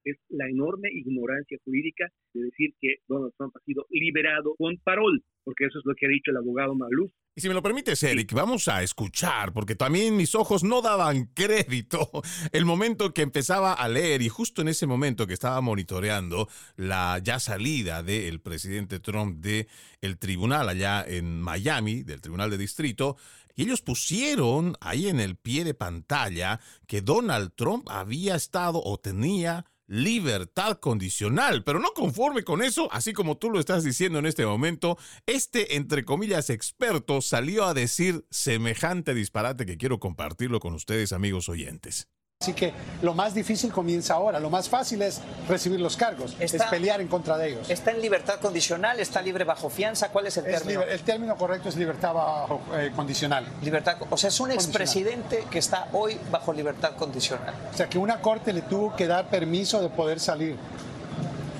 es 0.03 0.17
la 0.29 0.49
enorme 0.49 0.89
ignorancia 0.91 1.57
jurídica 1.63 2.07
de 2.33 2.43
decir 2.43 2.73
que 2.79 2.95
Donald 3.07 3.33
Trump 3.37 3.55
ha 3.55 3.63
sido 3.65 3.85
liberado 3.89 4.55
con 4.57 4.77
parol, 4.77 5.23
porque 5.43 5.65
eso 5.65 5.79
es 5.79 5.85
lo 5.85 5.93
que 5.95 6.05
ha 6.05 6.09
dicho 6.09 6.31
el 6.31 6.37
abogado 6.37 6.75
Maluf. 6.75 7.11
Y 7.33 7.39
si 7.39 7.47
me 7.47 7.53
lo 7.53 7.63
permites, 7.63 8.03
Eric, 8.03 8.33
vamos 8.33 8.67
a 8.67 8.83
escuchar, 8.83 9.53
porque 9.53 9.75
también 9.75 10.17
mis 10.17 10.35
ojos 10.35 10.65
no 10.65 10.81
daban 10.81 11.25
crédito 11.33 12.09
el 12.51 12.65
momento 12.65 13.13
que 13.13 13.21
empezaba 13.21 13.73
a 13.73 13.87
leer 13.87 14.21
y 14.21 14.27
justo 14.27 14.61
en 14.61 14.67
ese 14.67 14.85
momento 14.85 15.27
que 15.27 15.33
estaba 15.33 15.61
monitoreando 15.61 16.49
la 16.75 17.19
ya 17.23 17.39
salida 17.39 18.03
del 18.03 18.41
presidente 18.41 18.99
Trump 18.99 19.37
de 19.37 19.67
el 20.01 20.17
tribunal 20.17 20.67
allá 20.67 21.05
en 21.07 21.39
Miami, 21.41 22.03
del 22.03 22.21
tribunal 22.21 22.49
de 22.49 22.57
distrito, 22.57 23.15
y 23.55 23.63
ellos 23.63 23.81
pusieron 23.81 24.75
ahí 24.81 25.07
en 25.07 25.19
el 25.19 25.35
pie 25.35 25.63
de 25.63 25.73
pantalla 25.73 26.59
que 26.87 27.01
Donald 27.01 27.53
Trump 27.55 27.87
había 27.89 28.35
estado 28.35 28.81
o 28.83 28.99
tenía 28.99 29.65
libertad 29.91 30.79
condicional. 30.79 31.63
Pero 31.63 31.79
no 31.79 31.91
conforme 31.93 32.43
con 32.43 32.63
eso, 32.63 32.87
así 32.91 33.13
como 33.13 33.37
tú 33.37 33.49
lo 33.49 33.59
estás 33.59 33.83
diciendo 33.83 34.19
en 34.19 34.25
este 34.25 34.45
momento, 34.45 34.97
este, 35.25 35.75
entre 35.75 36.05
comillas, 36.05 36.49
experto 36.49 37.21
salió 37.21 37.65
a 37.65 37.73
decir 37.73 38.25
semejante 38.31 39.13
disparate 39.13 39.65
que 39.65 39.77
quiero 39.77 39.99
compartirlo 39.99 40.59
con 40.59 40.73
ustedes, 40.73 41.11
amigos 41.11 41.49
oyentes. 41.49 42.07
Así 42.41 42.53
que 42.53 42.73
lo 43.03 43.13
más 43.13 43.35
difícil 43.35 43.71
comienza 43.71 44.15
ahora. 44.15 44.39
Lo 44.39 44.49
más 44.49 44.67
fácil 44.67 45.03
es 45.03 45.21
recibir 45.47 45.79
los 45.79 45.95
cargos, 45.95 46.35
es 46.39 46.51
pelear 46.71 46.99
en 46.99 47.07
contra 47.07 47.37
de 47.37 47.49
ellos. 47.49 47.69
¿Está 47.69 47.91
en 47.91 48.01
libertad 48.01 48.39
condicional? 48.39 48.99
¿Está 48.99 49.21
libre 49.21 49.43
bajo 49.43 49.69
fianza? 49.69 50.09
¿Cuál 50.09 50.25
es 50.25 50.37
el 50.37 50.45
término? 50.45 50.81
el 50.81 51.01
término 51.01 51.35
correcto 51.35 51.69
es 51.69 51.75
libertad 51.75 52.15
bajo 52.15 52.61
eh, 52.73 52.91
condicional. 52.95 53.45
Libertad, 53.61 53.97
o 54.09 54.17
sea, 54.17 54.29
es 54.29 54.39
un 54.39 54.49
expresidente 54.49 55.45
que 55.51 55.59
está 55.59 55.89
hoy 55.93 56.17
bajo 56.31 56.51
libertad 56.51 56.95
condicional. 56.95 57.53
O 57.71 57.77
sea, 57.77 57.87
que 57.87 57.99
una 57.99 58.21
corte 58.21 58.53
le 58.53 58.63
tuvo 58.63 58.95
que 58.95 59.05
dar 59.05 59.29
permiso 59.29 59.79
de 59.79 59.89
poder 59.89 60.19
salir, 60.19 60.55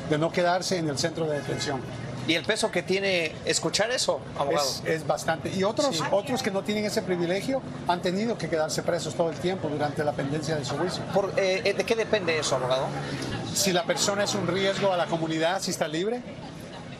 de 0.10 0.18
no 0.18 0.32
quedarse 0.32 0.80
en 0.80 0.90
el 0.90 0.98
centro 0.98 1.28
de 1.28 1.38
detención. 1.42 1.80
¿Y 2.28 2.36
el 2.36 2.44
peso 2.46 2.72
que 2.72 2.84
tiene 2.84 3.34
escuchar 3.46 3.92
eso, 3.92 4.22
abogado? 4.38 4.68
Es, 4.86 5.06
bastante. 5.06 5.50
Y 5.50 5.64
otros, 5.64 6.02
otros 6.12 6.44
que 6.44 6.52
no 6.52 6.64
tienen 6.64 6.86
ese 6.86 7.02
privilegio 7.02 7.62
han 7.88 8.02
tenido 8.02 8.38
que 8.38 8.48
quedarse 8.48 8.84
presos 8.84 9.16
todo 9.16 9.30
el 9.30 9.38
tiempo 9.38 9.68
durante 9.68 10.04
la 10.04 10.12
pendencia 10.12 10.56
de 10.56 10.64
su 10.64 10.78
juicio. 10.78 11.04
Por, 11.14 11.34
eh, 11.38 11.62
eh, 11.66 11.74
¿De 11.74 11.84
qué 11.84 11.96
depende 11.96 12.38
eso, 12.38 12.56
abogado? 12.56 12.88
Si 13.54 13.74
la 13.74 13.84
persona 13.84 14.24
es 14.24 14.36
un 14.36 14.48
riesgo 14.48 14.94
a 14.94 14.98
la 14.98 15.08
comunidad, 15.08 15.62
si 15.62 15.72
está 15.72 15.88
libre, 15.88 16.22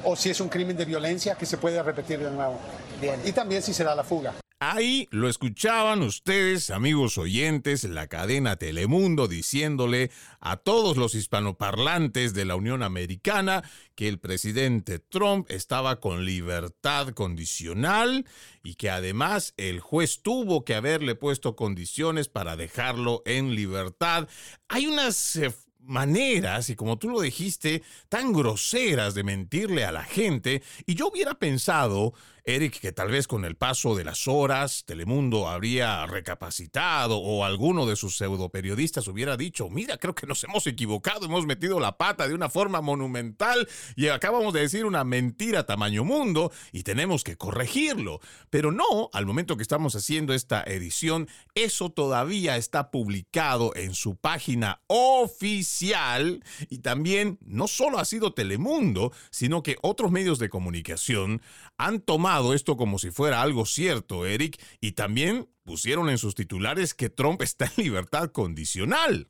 o 0.04 0.16
si 0.16 0.30
es 0.30 0.42
un 0.42 0.50
crimen 0.50 0.76
de 0.76 0.86
violencia 0.86 1.36
que 1.36 1.46
se 1.46 1.58
puede 1.58 1.82
repetir 1.84 2.20
de 2.20 2.32
nuevo. 2.32 2.58
Bien. 3.00 3.20
Y 3.24 3.32
también 3.32 3.62
si 3.62 3.74
se 3.74 3.84
da 3.84 3.96
la 3.96 4.04
fuga. 4.04 4.34
Ahí 4.64 5.08
lo 5.10 5.28
escuchaban 5.28 6.04
ustedes, 6.04 6.70
amigos 6.70 7.18
oyentes, 7.18 7.84
la 7.84 8.06
cadena 8.06 8.58
Telemundo 8.58 9.28
diciéndole 9.28 10.12
a 10.40 10.58
todos 10.58 10.98
los 10.98 11.16
hispanoparlantes 11.16 12.36
de 12.36 12.46
la 12.46 12.56
Unión 12.56 12.84
Americana 12.84 13.64
que 13.96 14.08
el 14.08 14.20
presidente 14.20 15.00
Trump 15.00 15.50
estaba 15.50 16.00
con 16.00 16.26
libertad 16.26 17.08
condicional 17.16 18.28
y 18.62 18.76
que 18.76 18.92
además 18.92 19.56
el 19.58 19.80
juez 19.80 20.22
tuvo 20.22 20.64
que 20.64 20.76
haberle 20.76 21.16
puesto 21.16 21.56
condiciones 21.56 22.28
para 22.28 22.56
dejarlo 22.56 23.24
en 23.26 23.56
libertad. 23.56 24.30
Hay 24.68 24.86
unas 24.86 25.38
eh, 25.38 25.52
maneras, 25.80 26.70
y 26.70 26.76
como 26.76 27.00
tú 27.00 27.10
lo 27.10 27.22
dijiste, 27.22 27.82
tan 28.10 28.32
groseras 28.32 29.16
de 29.16 29.24
mentirle 29.24 29.86
a 29.86 29.92
la 29.92 30.04
gente, 30.04 30.62
y 30.86 30.94
yo 30.94 31.08
hubiera 31.08 31.34
pensado 31.34 32.14
Eric, 32.44 32.80
que 32.80 32.92
tal 32.92 33.12
vez 33.12 33.28
con 33.28 33.46
el 33.46 33.56
paso 33.56 33.96
de 33.96 34.04
las 34.04 34.28
horas 34.28 34.84
Telemundo 34.86 35.48
habría 35.48 36.08
recapacitado 36.08 37.20
o 37.20 37.46
alguno 37.46 37.86
de 37.86 37.96
sus 37.96 38.18
pseudoperiodistas 38.18 39.08
hubiera 39.08 39.38
dicho, 39.38 39.70
mira, 39.70 39.98
creo 39.98 40.16
que 40.16 40.26
nos 40.26 40.44
hemos 40.44 40.66
equivocado, 40.66 41.28
hemos 41.28 41.46
metido 41.46 41.80
la 41.80 41.98
pata 41.98 42.28
de 42.28 42.34
una 42.34 42.50
forma 42.50 42.82
monumental 42.82 43.68
y 43.96 44.08
acabamos 44.08 44.54
de 44.54 44.62
decir 44.62 44.86
una 44.86 45.04
mentira 45.04 45.68
tamaño 45.68 46.04
mundo 46.04 46.52
y 46.72 46.82
tenemos 46.82 47.24
que 47.24 47.38
corregirlo. 47.38 48.22
Pero 48.50 48.72
no, 48.72 49.12
al 49.14 49.28
momento 49.28 49.56
que 49.56 49.64
estamos 49.64 49.96
haciendo 49.96 50.34
esta 50.34 50.64
edición, 50.64 51.28
eso 51.54 51.92
todavía 51.92 52.58
está 52.58 52.90
publicado 52.90 53.76
en 53.76 53.94
su 53.94 54.16
página 54.16 54.82
oficial 54.88 56.44
y 56.70 56.80
también 56.80 57.38
no 57.46 57.68
solo 57.68 58.00
ha 58.00 58.06
sido 58.06 58.34
Telemundo, 58.34 59.12
sino 59.30 59.62
que 59.62 59.78
otros 59.84 60.12
medios 60.12 60.40
de 60.40 60.50
comunicación 60.50 61.44
han 61.78 62.00
tomado 62.02 62.31
esto 62.54 62.78
como 62.78 62.98
si 63.00 63.12
fuera 63.12 63.42
algo 63.42 63.66
cierto, 63.66 64.26
Eric, 64.26 64.58
y 64.80 64.94
también 64.94 65.48
pusieron 65.64 66.10
en 66.10 66.18
sus 66.18 66.36
titulares 66.36 66.94
que 66.94 67.10
Trump 67.10 67.42
está 67.42 67.66
en 67.66 67.84
libertad 67.84 68.32
condicional. 68.32 69.28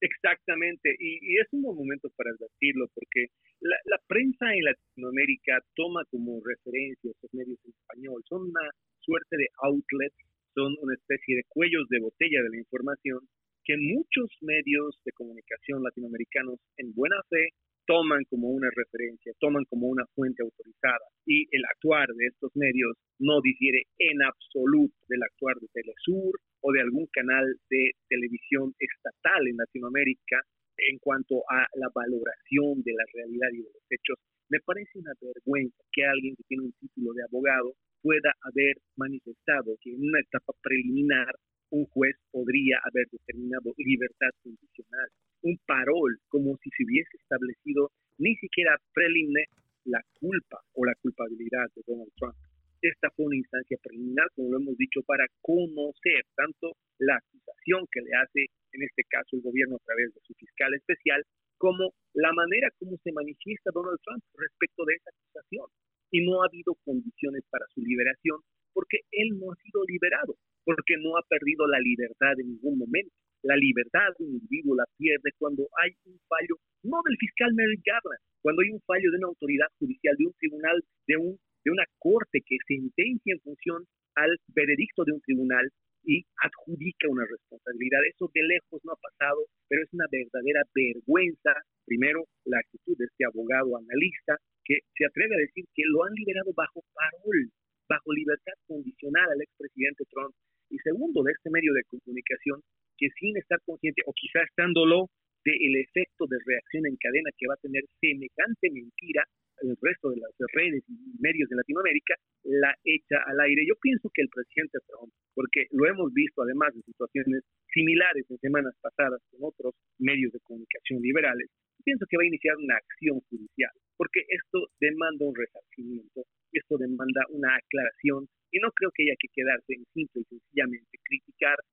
Exactamente, 0.00 0.94
y, 0.98 1.38
es 1.38 1.46
un 1.52 1.62
buen 1.62 1.76
momento 1.76 2.10
para 2.16 2.30
advertirlo, 2.30 2.88
porque 2.92 3.26
la, 3.60 3.98
prensa 4.08 4.52
en 4.52 4.64
Latinoamérica 4.64 5.62
toma 5.76 6.02
como 6.10 6.42
referencia 6.44 7.10
estos 7.10 7.32
medios 7.32 7.58
en 7.64 7.70
español, 7.70 8.20
son 8.28 8.50
una 8.50 8.66
suerte 8.98 9.36
de 9.36 9.48
outlets, 9.62 10.16
son 10.54 10.74
una 10.80 10.94
especie 10.94 11.36
de 11.36 11.44
cuellos 11.48 11.88
de 11.88 12.00
botella 12.00 12.42
de 12.42 12.50
la 12.50 12.58
información 12.58 13.20
que 13.64 13.76
muchos 13.78 14.28
medios 14.40 14.98
de 15.04 15.12
comunicación 15.12 15.84
latinoamericanos 15.84 16.58
en 16.78 16.92
buena 16.94 17.22
fe 17.30 17.50
toman 17.86 18.24
como 18.30 18.48
una 18.48 18.68
referencia, 18.74 19.32
toman 19.38 19.64
como 19.68 19.88
una 19.88 20.06
fuente 20.14 20.42
autorizada 20.42 21.06
y 21.26 21.46
el 21.50 21.64
actuar 21.64 22.08
de 22.08 22.26
estos 22.26 22.50
medios 22.54 22.96
no 23.18 23.40
difiere 23.40 23.82
en 23.98 24.22
absoluto 24.22 24.94
del 25.08 25.22
actuar 25.22 25.56
de 25.60 25.68
Telesur 25.72 26.38
o 26.60 26.72
de 26.72 26.80
algún 26.80 27.06
canal 27.12 27.44
de 27.70 27.90
televisión 28.08 28.72
estatal 28.78 29.46
en 29.48 29.56
Latinoamérica 29.56 30.40
en 30.78 30.98
cuanto 30.98 31.42
a 31.50 31.66
la 31.74 31.88
valoración 31.94 32.82
de 32.82 32.92
la 32.92 33.04
realidad 33.12 33.48
y 33.52 33.62
de 33.62 33.70
los 33.74 33.86
hechos. 33.90 34.18
Me 34.48 34.58
parece 34.60 34.98
una 34.98 35.12
vergüenza 35.20 35.82
que 35.92 36.04
alguien 36.04 36.36
que 36.36 36.44
tiene 36.48 36.64
un 36.64 36.72
título 36.72 37.12
de 37.12 37.24
abogado 37.24 37.74
pueda 38.02 38.32
haber 38.42 38.76
manifestado 38.96 39.76
que 39.80 39.90
en 39.90 40.02
una 40.02 40.20
etapa 40.20 40.52
preliminar 40.62 41.34
un 41.70 41.86
juez 41.86 42.16
podría 42.30 42.78
haber 42.84 43.06
determinado 43.10 43.72
libertad 43.78 44.30
condicional, 44.42 45.08
un 45.42 45.58
parol, 45.66 46.18
como 46.28 46.56
si 46.58 46.70
se 46.70 46.84
hubiese 46.84 47.16
establecido 47.18 47.90
ni 48.18 48.34
siquiera 48.36 48.76
preliminar 48.92 49.46
la 49.84 50.00
culpa 50.20 50.60
o 50.74 50.84
la 50.84 50.94
culpabilidad 51.02 51.66
de 51.74 51.82
Donald 51.86 52.12
Trump. 52.16 52.36
Esta 52.82 53.10
fue 53.14 53.26
una 53.26 53.36
instancia 53.36 53.78
preliminar, 53.82 54.26
como 54.34 54.50
lo 54.50 54.58
hemos 54.58 54.76
dicho, 54.76 55.02
para 55.06 55.26
conocer 55.40 56.26
tanto 56.34 56.74
la 56.98 57.16
acusación 57.16 57.86
que 57.90 58.00
le 58.02 58.10
hace, 58.14 58.46
en 58.72 58.82
este 58.82 59.02
caso, 59.08 59.36
el 59.36 59.42
gobierno 59.42 59.76
a 59.76 59.84
través 59.86 60.14
de 60.14 60.20
su 60.26 60.34
fiscal 60.34 60.74
especial, 60.74 61.22
como 61.58 61.94
la 62.14 62.32
manera 62.32 62.70
como 62.78 62.98
se 62.98 63.12
manifiesta 63.12 63.70
Donald 63.72 63.98
Trump 64.02 64.22
respecto 64.34 64.84
de 64.84 64.94
esa 64.94 65.10
acusación. 65.10 65.66
Y 66.10 66.26
no 66.26 66.42
ha 66.42 66.46
habido 66.46 66.74
condiciones 66.84 67.42
para 67.50 67.66
su 67.72 67.80
liberación 67.80 68.38
porque 68.74 68.98
él 69.12 69.38
no 69.38 69.52
ha 69.52 69.56
sido 69.62 69.84
liberado, 69.86 70.34
porque 70.64 70.96
no 70.98 71.16
ha 71.16 71.22
perdido 71.28 71.66
la 71.68 71.78
libertad 71.78 72.34
en 72.38 72.48
ningún 72.48 72.78
momento. 72.78 73.14
La 73.42 73.56
libertad 73.56 74.14
de 74.18 74.24
un 74.24 74.34
individuo 74.38 74.76
la 74.76 74.86
pierde 74.96 75.30
cuando 75.38 75.66
hay 75.82 75.90
un 76.06 76.18
fallo, 76.28 76.54
no 76.84 77.02
del 77.04 77.16
fiscal 77.18 77.52
Merrick 77.54 77.82
Garland, 77.84 78.22
cuando 78.40 78.62
hay 78.62 78.70
un 78.70 78.80
fallo 78.86 79.10
de 79.10 79.18
una 79.18 79.28
autoridad 79.34 79.66
judicial, 79.78 80.14
de 80.16 80.26
un 80.26 80.34
tribunal, 80.38 80.76
de, 81.06 81.16
un, 81.16 81.38
de 81.64 81.70
una 81.70 81.84
corte 81.98 82.38
que 82.46 82.56
sentencia 82.66 83.34
en 83.34 83.40
función 83.40 83.84
al 84.14 84.38
veredicto 84.54 85.04
de 85.04 85.12
un 85.12 85.20
tribunal 85.22 85.66
y 86.04 86.22
adjudica 86.38 87.08
una 87.08 87.26
responsabilidad. 87.26 88.00
Eso 88.10 88.30
de 88.34 88.42
lejos 88.42 88.80
no 88.84 88.92
ha 88.92 89.02
pasado, 89.10 89.46
pero 89.68 89.82
es 89.82 89.90
una 89.92 90.06
verdadera 90.10 90.62
vergüenza, 90.74 91.54
primero, 91.86 92.26
la 92.44 92.58
actitud 92.58 92.96
de 92.98 93.06
este 93.06 93.24
abogado 93.24 93.76
analista 93.76 94.38
que 94.64 94.78
se 94.94 95.06
atreve 95.06 95.34
a 95.34 95.44
decir 95.46 95.64
que 95.74 95.82
lo 95.86 96.04
han 96.04 96.14
liberado 96.14 96.52
bajo 96.54 96.82
parol, 96.94 97.50
bajo 97.88 98.12
libertad 98.12 98.54
condicional 98.66 99.30
al 99.30 99.42
expresidente 99.42 100.04
Trump. 100.10 100.34
Y 100.70 100.78
segundo, 100.78 101.22
de 101.22 101.32
este 101.32 101.50
medio 101.50 101.72
de 101.74 101.84
comunicación 101.84 102.62
que 103.02 103.10
sin 103.18 103.36
estar 103.36 103.58
consciente 103.66 104.02
o 104.06 104.12
quizá 104.14 104.46
estándolo 104.46 105.10
del 105.44 105.74
efecto 105.74 106.30
de 106.30 106.38
reacción 106.46 106.86
en 106.86 106.94
cadena 107.02 107.34
que 107.34 107.50
va 107.50 107.54
a 107.54 107.64
tener 107.66 107.82
semejante 107.98 108.70
mentira 108.70 109.26
el 109.62 109.74
resto 109.80 110.10
de 110.10 110.22
las 110.22 110.30
redes 110.54 110.82
y 110.86 110.94
medios 111.18 111.48
de 111.50 111.56
Latinoamérica, 111.56 112.14
la 112.44 112.74
echa 112.82 113.18
al 113.26 113.38
aire. 113.40 113.66
Yo 113.66 113.74
pienso 113.82 114.10
que 114.14 114.22
el 114.22 114.28
presidente 114.28 114.78
Trump, 114.86 115.12
porque 115.34 115.66
lo 115.70 115.86
hemos 115.86 116.12
visto 116.14 116.42
además 116.42 116.74
de 116.74 116.82
situaciones 116.82 117.42
similares 117.74 118.26
en 118.30 118.38
semanas 118.38 118.74
pasadas 118.80 119.20
con 119.30 119.50
otros 119.50 119.74
medios 119.98 120.32
de 120.32 120.40
comunicación 120.40 121.02
liberales, 121.02 121.50
pienso 121.84 122.06
que 122.08 122.16
va 122.16 122.22
a 122.22 122.30
iniciar 122.30 122.56
una 122.58 122.76
acción 122.76 123.20
judicial, 123.30 123.70
porque 123.96 124.22
esto 124.28 124.66
demanda 124.80 125.26
un 125.26 125.34
resarcimiento, 125.34 126.22
esto 126.52 126.78
demanda 126.78 127.22
una 127.30 127.56
aclaración 127.56 128.26
y 128.50 128.58
no 128.58 128.70
creo 128.72 128.90
que 128.94 129.04
haya 129.04 129.16
que 129.18 129.28
quedarse 129.32 129.74
en 129.74 129.84
simple 129.94 130.22
y 130.22 130.38
sencillamente 130.38 130.98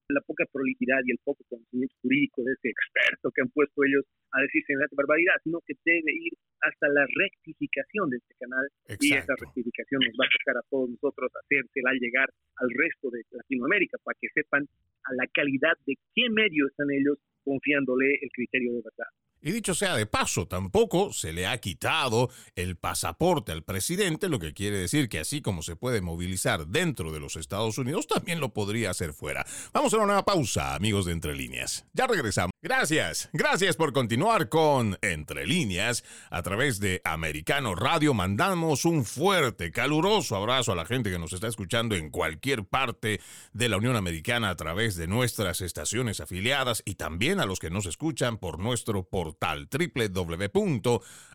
la 0.09 0.21
poca 0.21 0.45
proliquidad 0.51 1.01
y 1.05 1.11
el 1.11 1.19
poco 1.23 1.43
conocimiento 1.49 1.95
jurídico 2.01 2.43
de 2.43 2.53
este 2.53 2.69
experto 2.69 3.31
que 3.31 3.41
han 3.41 3.49
puesto 3.49 3.83
ellos 3.85 4.05
a 4.31 4.41
decir 4.41 4.63
semejante 4.65 4.95
barbaridad, 4.95 5.37
sino 5.43 5.59
que 5.65 5.73
debe 5.85 6.11
ir 6.13 6.33
hasta 6.61 6.87
la 6.89 7.05
rectificación 7.05 8.09
de 8.09 8.17
este 8.17 8.33
canal 8.39 8.65
y 8.99 9.13
esa 9.13 9.33
rectificación 9.37 10.01
nos 10.01 10.15
va 10.17 10.25
a 10.25 10.33
tocar 10.33 10.57
a 10.57 10.67
todos 10.69 10.89
nosotros 10.89 11.31
hacérsela 11.31 11.93
llegar 11.99 12.29
al 12.57 12.69
resto 12.73 13.09
de 13.11 13.21
Latinoamérica 13.31 13.97
para 14.03 14.17
que 14.19 14.27
sepan 14.33 14.65
a 15.05 15.13
la 15.13 15.27
calidad 15.33 15.77
de 15.85 15.95
qué 16.15 16.29
medio 16.29 16.67
están 16.67 16.91
ellos 16.91 17.17
confiándole 17.43 18.19
el 18.21 18.29
criterio 18.33 18.73
de 18.73 18.81
verdad. 18.81 19.09
Y 19.41 19.51
dicho 19.51 19.73
sea 19.73 19.95
de 19.95 20.05
paso, 20.05 20.47
tampoco 20.47 21.13
se 21.13 21.31
le 21.31 21.47
ha 21.47 21.57
quitado 21.59 22.29
el 22.55 22.75
pasaporte 22.75 23.53
al 23.53 23.63
presidente, 23.63 24.27
lo 24.27 24.37
que 24.37 24.53
quiere 24.53 24.77
decir 24.77 25.07
que 25.07 25.19
así 25.19 25.41
como 25.41 25.61
se 25.61 25.77
puede 25.77 26.01
movilizar 26.01 26.67
dentro 26.67 27.13
de 27.13 27.21
los 27.21 27.37
Estados 27.37 27.77
Unidos, 27.77 28.07
también 28.07 28.41
lo 28.41 28.53
podría 28.53 28.89
hacer 28.91 29.13
fuera. 29.13 29.45
Vamos 29.71 29.93
a 29.93 29.97
una 29.97 30.07
nueva 30.07 30.25
pausa, 30.25 30.75
amigos 30.75 31.05
de 31.05 31.13
Entre 31.13 31.35
Líneas. 31.35 31.85
Ya 31.93 32.05
regresamos. 32.07 32.51
Gracias, 32.61 33.29
gracias 33.31 33.77
por 33.77 33.93
continuar 33.93 34.49
con 34.49 34.97
Entre 35.01 35.47
Líneas 35.47 36.03
a 36.29 36.41
través 36.41 36.81
de 36.81 37.01
Americano 37.05 37.73
Radio. 37.73 38.13
Mandamos 38.13 38.83
un 38.83 39.05
fuerte, 39.05 39.71
caluroso 39.71 40.35
abrazo 40.35 40.73
a 40.73 40.75
la 40.75 40.85
gente 40.85 41.09
que 41.09 41.19
nos 41.19 41.31
está 41.31 41.47
escuchando 41.47 41.95
en 41.95 42.09
cualquier 42.09 42.65
parte 42.65 43.21
de 43.53 43.69
la 43.69 43.77
Unión 43.77 43.95
Americana 43.95 44.49
a 44.49 44.55
través 44.55 44.97
de 44.97 45.07
nuestras 45.07 45.61
estaciones 45.61 46.19
afiliadas 46.19 46.81
y 46.83 46.95
también 46.95 47.39
a 47.39 47.45
los 47.45 47.59
que 47.59 47.69
nos 47.69 47.85
escuchan 47.85 48.37
por 48.37 48.59
nuestro 48.59 49.03
portal 49.03 49.19
portal 49.19 49.67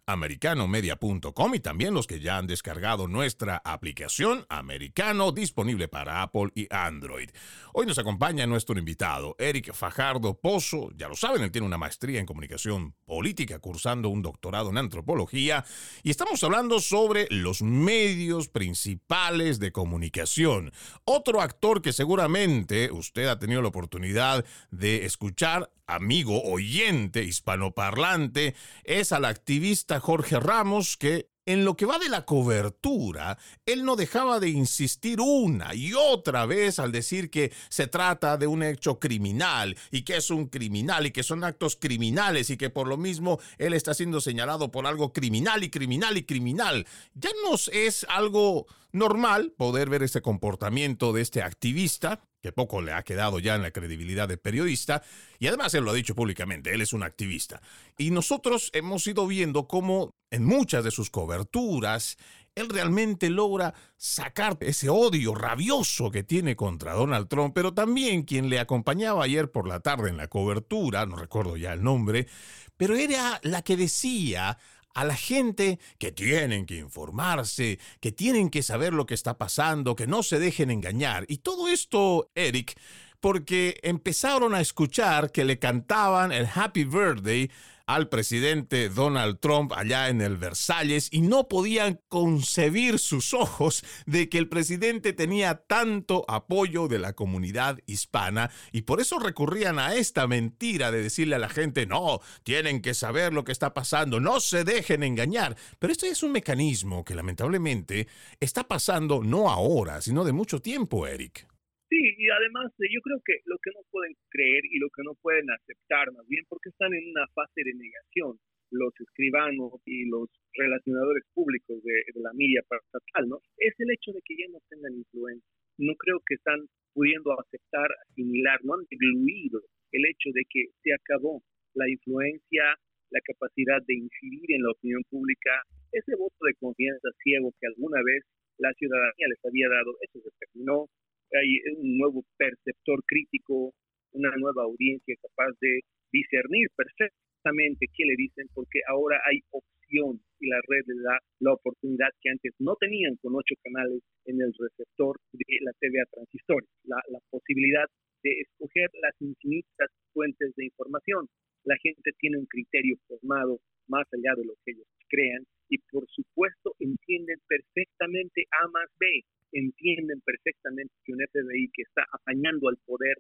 www.americanomedia.com 0.07 1.55
y 1.55 1.61
también 1.61 1.95
los 1.95 2.07
que 2.07 2.21
ya 2.21 2.39
han 2.39 2.47
descargado 2.47 3.09
nuestra 3.09 3.61
aplicación 3.65 4.47
Americano 4.49 5.33
disponible 5.33 5.89
para 5.89 6.23
Apple 6.23 6.51
y 6.55 6.67
Android. 6.71 7.31
Hoy 7.73 7.87
nos 7.87 7.99
acompaña 7.99 8.47
nuestro 8.47 8.79
invitado, 8.79 9.35
Eric 9.39 9.73
Fajardo 9.73 10.39
Pozo. 10.39 10.91
Ya 10.97 11.09
lo 11.09 11.17
saben, 11.17 11.43
él 11.43 11.51
tiene 11.51 11.67
una 11.67 11.79
maestría 11.79 12.21
en 12.21 12.27
comunicación 12.27 12.95
política, 13.05 13.59
cursando 13.59 14.09
un 14.09 14.23
doctorado 14.23 14.71
en 14.71 14.79
antropología 14.79 15.65
y 16.03 16.11
estamos 16.11 16.43
hablando 16.45 16.81
sobre 16.81 17.27
los 17.31 17.63
medios 17.63 18.49
principales 18.49 19.59
de 19.59 19.73
comunicación. 19.73 20.73
Otro 21.05 21.41
actor 21.41 21.83
que 21.83 21.93
seguramente 21.93 22.91
usted 22.93 23.27
ha 23.27 23.39
tenido 23.39 23.63
la 23.63 23.69
oportunidad 23.69 24.45
de 24.71 25.05
escuchar 25.05 25.71
amigo 25.87 26.43
oyente 26.43 27.25
hispanoparlante 27.25 28.55
es 28.85 29.13
al 29.13 29.25
activista 29.25 30.01
Jorge 30.01 30.41
Ramos 30.41 30.97
que 30.97 31.29
en 31.47 31.65
lo 31.65 31.77
que 31.77 31.85
va 31.85 31.99
de 31.99 32.09
la 32.09 32.25
cobertura, 32.25 33.37
él 33.67 33.85
no 33.85 33.97
dejaba 33.97 34.41
de 34.41 34.49
insistir 34.49 35.21
una 35.21 35.75
y 35.75 35.93
otra 35.93 36.47
vez 36.47 36.79
al 36.79 36.91
decir 36.91 37.31
que 37.31 37.53
se 37.69 37.87
trata 37.87 38.39
de 38.39 38.47
un 38.47 38.63
hecho 38.63 38.99
criminal 38.99 39.77
y 39.91 40.03
que 40.03 40.17
es 40.17 40.31
un 40.31 40.47
criminal 40.47 41.05
y 41.05 41.11
que 41.11 41.23
son 41.23 41.45
actos 41.45 41.77
criminales 41.77 42.49
y 42.49 42.57
que 42.57 42.71
por 42.71 42.89
lo 42.89 42.97
mismo 42.97 43.39
él 43.59 43.75
está 43.75 43.93
siendo 43.93 44.23
señalado 44.23 44.71
por 44.71 44.87
algo 44.87 45.13
criminal 45.13 45.63
y 45.65 45.71
criminal 45.71 46.17
y 46.17 46.23
criminal. 46.23 46.87
Ya 47.15 47.31
no 47.45 47.57
es 47.73 48.07
algo 48.09 48.67
normal 48.95 49.53
poder 49.57 49.91
ver 49.91 50.03
este 50.03 50.23
comportamiento 50.23 51.13
de 51.13 51.23
este 51.23 51.43
activista 51.43 52.23
que 52.45 52.53
poco 52.53 52.83
le 52.83 52.93
ha 52.93 53.03
quedado 53.03 53.39
ya 53.39 53.55
en 53.55 53.63
la 53.63 53.71
credibilidad 53.71 54.29
de 54.29 54.37
periodista, 54.37 55.03
y 55.39 55.47
además 55.47 55.73
él 55.73 55.83
lo 55.83 55.93
ha 55.93 55.95
dicho 55.95 56.15
públicamente, 56.15 56.75
él 56.75 56.83
es 56.83 56.93
un 56.93 57.03
activista. 57.03 57.63
Y 57.97 58.11
nosotros 58.11 58.71
hemos 58.75 59.07
ido 59.07 59.27
viendo 59.27 59.67
cómo 59.67 60.11
en 60.31 60.45
muchas 60.45 60.85
de 60.85 60.91
sus 60.91 61.09
coberturas, 61.09 62.19
él 62.55 62.69
realmente 62.69 63.31
logra 63.31 63.73
sacar 63.97 64.59
ese 64.61 64.91
odio 64.91 65.35
rabioso 65.35 66.11
que 66.11 66.23
tiene 66.23 66.55
contra 66.55 66.93
Donald 66.93 67.29
Trump, 67.29 67.55
pero 67.55 67.73
también 67.73 68.25
quien 68.25 68.51
le 68.51 68.61
acompañaba 68.61 69.25
ayer 69.25 69.51
por 69.51 69.67
la 69.67 69.81
tarde 69.81 70.11
en 70.11 70.19
la 70.19 70.29
cobertura, 70.29 71.07
no 71.07 71.17
recuerdo 71.17 71.57
ya 71.57 71.73
el 71.73 71.83
nombre, 71.83 72.29
pero 72.77 72.95
era 72.95 73.41
la 73.43 73.63
que 73.63 73.79
decía 73.79 74.59
a 74.95 75.05
la 75.05 75.17
gente 75.17 75.79
que 75.99 76.13
tienen 76.13 76.67
que 76.67 76.77
informarse, 76.77 77.79
que 78.01 78.13
tienen 78.13 78.49
que 78.49 78.63
saber 78.63 78.93
lo 78.93 79.07
que 79.07 79.15
está 79.15 79.37
pasando, 79.37 79.97
que 79.97 80.07
no 80.07 80.23
se 80.23 80.39
dejen 80.39 80.71
engañar. 80.71 81.27
Y 81.29 81.39
todo 81.39 81.69
esto, 81.69 82.31
Eric, 82.35 82.79
porque 83.21 83.79
empezaron 83.83 84.55
a 84.55 84.61
escuchar 84.61 85.33
que 85.33 85.45
le 85.45 85.59
cantaban 85.59 86.31
el 86.31 86.47
Happy 86.53 86.85
Birthday 86.85 87.51
al 87.87 88.09
presidente 88.09 88.89
Donald 88.89 89.39
Trump 89.41 89.73
allá 89.73 90.09
en 90.09 90.21
el 90.21 90.37
Versalles 90.37 91.09
y 91.13 91.21
no 91.21 91.49
podían 91.49 92.01
concebir 92.09 92.99
sus 92.99 93.35
ojos 93.35 93.85
de 94.07 94.29
que 94.29 94.39
el 94.39 94.49
presidente 94.49 95.13
tenía 95.13 95.63
tanto 95.67 96.25
apoyo 96.29 96.89
de 96.89 96.99
la 96.99 97.13
comunidad 97.13 97.79
hispana 97.87 98.51
y 98.73 98.83
por 98.83 99.01
eso 99.01 99.19
recurrían 99.19 99.79
a 99.79 99.95
esta 99.95 100.27
mentira 100.27 100.91
de 100.91 101.03
decirle 101.03 101.37
a 101.37 101.41
la 101.41 101.49
gente, 101.49 101.87
no, 101.87 102.21
tienen 102.43 102.81
que 102.81 102.95
saber 102.95 103.33
lo 103.33 103.45
que 103.45 103.53
está 103.53 103.75
pasando, 103.75 104.21
no 104.21 104.41
se 104.41 104.65
dejen 104.65 105.03
engañar. 105.03 105.57
Pero 105.79 105.93
esto 105.93 106.07
es 106.07 106.23
un 106.23 106.33
mecanismo 106.33 107.05
que 107.05 107.15
lamentablemente 107.15 108.09
está 108.41 108.65
pasando 108.65 109.23
no 109.23 109.51
ahora, 109.51 110.01
sino 110.01 110.25
de 110.25 110.33
mucho 110.33 110.61
tiempo, 110.61 111.07
Eric. 111.07 111.47
Sí, 111.95 112.03
y 112.19 112.27
además 112.27 112.75
yo 112.91 113.01
creo 113.07 113.23
que 113.25 113.39
lo 113.47 113.55
que 113.63 113.71
no 113.71 113.87
pueden 113.89 114.19
creer 114.27 114.67
y 114.67 114.83
lo 114.83 114.91
que 114.91 115.07
no 115.07 115.15
pueden 115.23 115.47
aceptar, 115.47 116.11
más 116.11 116.27
bien 116.27 116.43
porque 116.49 116.71
están 116.71 116.93
en 116.93 117.07
una 117.07 117.23
fase 117.39 117.63
de 117.63 117.71
negación 117.71 118.35
los 118.75 118.91
escribanos 118.99 119.79
y 119.87 120.11
los 120.11 120.27
relacionadores 120.59 121.23
públicos 121.33 121.79
de, 121.85 122.03
la 122.19 122.33
media 122.35 122.67
estatal, 122.67 123.29
¿no? 123.29 123.39
Es 123.59 123.79
el 123.79 123.93
hecho 123.95 124.11
de 124.11 124.19
que 124.27 124.35
ya 124.35 124.51
no 124.51 124.59
tengan 124.69 124.91
influencia. 124.91 125.47
No 125.79 125.95
creo 125.95 126.19
que 126.27 126.35
están 126.35 126.67
pudiendo 126.95 127.31
aceptar, 127.39 127.87
asimilar, 128.11 128.59
no 128.65 128.75
han 128.75 128.87
diluido 128.91 129.63
el 129.93 130.03
hecho 130.11 130.35
de 130.35 130.43
que 130.51 130.75
se 130.83 130.91
acabó 130.99 131.45
la 131.75 131.89
influencia, 131.89 132.75
la 133.11 133.21
capacidad 133.23 133.79
de 133.87 133.95
incidir 133.95 134.51
en 134.51 134.65
la 134.67 134.73
opinión 134.75 135.03
pública, 135.11 135.63
ese 135.93 136.17
voto 136.19 136.43
de 136.43 136.59
confianza 136.59 137.07
ciego 137.23 137.55
que 137.61 137.69
alguna 137.71 138.03
vez 138.03 138.27
la 138.59 138.75
ciudadanía 138.75 139.31
les 139.31 139.45
había 139.47 139.69
dado, 139.69 139.95
eso 140.03 140.19
se 140.19 140.31
terminó, 140.43 140.91
hay 141.35 141.61
un 141.77 141.99
nuevo 141.99 142.25
perceptor 142.37 143.03
crítico, 143.07 143.73
una 144.13 144.31
nueva 144.37 144.65
audiencia 144.65 145.15
capaz 145.21 145.53
de 145.61 145.81
discernir 146.13 146.69
perfectamente 146.77 147.87
qué 147.93 148.05
le 148.05 148.17
dicen, 148.17 148.47
porque 148.55 148.81
ahora 148.89 149.21
hay 149.27 149.41
opción 149.51 150.21
y 150.41 150.49
la 150.49 150.61
red 150.69 150.85
le 150.87 151.03
da 151.03 151.19
la 151.41 151.53
oportunidad 151.53 152.09
que 152.21 152.31
antes 152.31 152.53
no 152.59 152.77
tenían 152.77 153.17
con 153.21 153.35
ocho 153.35 153.55
canales 153.63 154.01
en 154.27 154.41
el 154.41 154.53
receptor 154.59 155.17
de 155.33 155.59
la 155.61 155.73
TVA 155.79 156.07
transistor, 156.11 156.65
la, 156.85 156.97
la 157.11 157.19
posibilidad 157.31 157.87
de 158.23 158.31
escoger 158.41 158.89
las 159.03 159.15
infinitas 159.21 159.91
fuentes 160.13 160.55
de 160.57 160.65
información. 160.65 161.29
La 161.65 161.77
gente 161.83 162.11
tiene 162.19 162.39
un 162.39 162.47
criterio 162.47 162.97
formado 163.07 163.59
más 163.89 164.07
allá 164.13 164.33
de 164.37 164.47
lo 164.47 164.55
que 164.65 164.73
ellos 164.73 164.87
crean 165.09 165.45
y 165.69 165.79
por 165.91 166.07
supuesto 166.09 166.73
entienden 166.79 167.39
perfectamente 167.47 168.45
A 168.51 168.69
más 168.69 168.89
B, 168.99 169.07
entienden 169.55 170.21
perfectamente 170.21 170.93
que 171.05 171.13
un 171.13 171.23
FBI 171.23 171.71
que 171.73 171.83
está 171.83 172.05
apañando 172.13 172.69
al 172.69 172.77
poder 172.85 173.17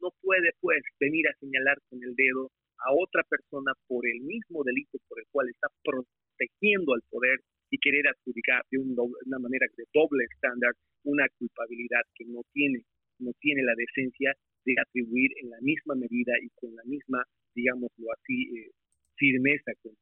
no 0.00 0.08
puede 0.20 0.50
pues 0.60 0.82
venir 0.98 1.28
a 1.28 1.36
señalar 1.38 1.76
con 1.88 2.02
el 2.02 2.14
dedo 2.16 2.50
a 2.80 2.92
otra 2.92 3.22
persona 3.28 3.72
por 3.86 4.06
el 4.08 4.20
mismo 4.22 4.64
delito 4.64 4.98
por 5.08 5.20
el 5.20 5.26
cual 5.30 5.48
está 5.48 5.68
protegiendo 5.84 6.94
al 6.94 7.02
poder 7.10 7.38
y 7.70 7.78
querer 7.78 8.08
adjudicar 8.08 8.62
de 8.70 8.78
una 8.78 9.38
manera 9.38 9.66
de 9.76 9.84
doble 9.92 10.24
estándar 10.24 10.72
una 11.04 11.26
culpabilidad 11.38 12.02
que 12.14 12.24
no 12.24 12.40
tiene, 12.52 12.80
no 13.18 13.32
tiene 13.40 13.62
la 13.62 13.74
decencia 13.76 14.32
de 14.64 14.74
atribuir 14.80 15.30
en 15.42 15.50
la 15.50 15.60
misma 15.60 15.94
medida 15.94 16.32
y 16.40 16.48
con 16.54 16.74
la 16.74 16.84
misma, 16.84 17.24
digámoslo 17.54 18.12
así, 18.12 18.56
eh, 18.56 18.70
firmeza 19.16 19.72
con, 19.82 19.92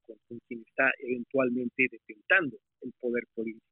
quien 0.46 0.60
está 0.60 0.90
eventualmente 1.00 1.88
detentando 1.90 2.56
el 2.82 2.92
poder 3.00 3.24
político 3.34 3.71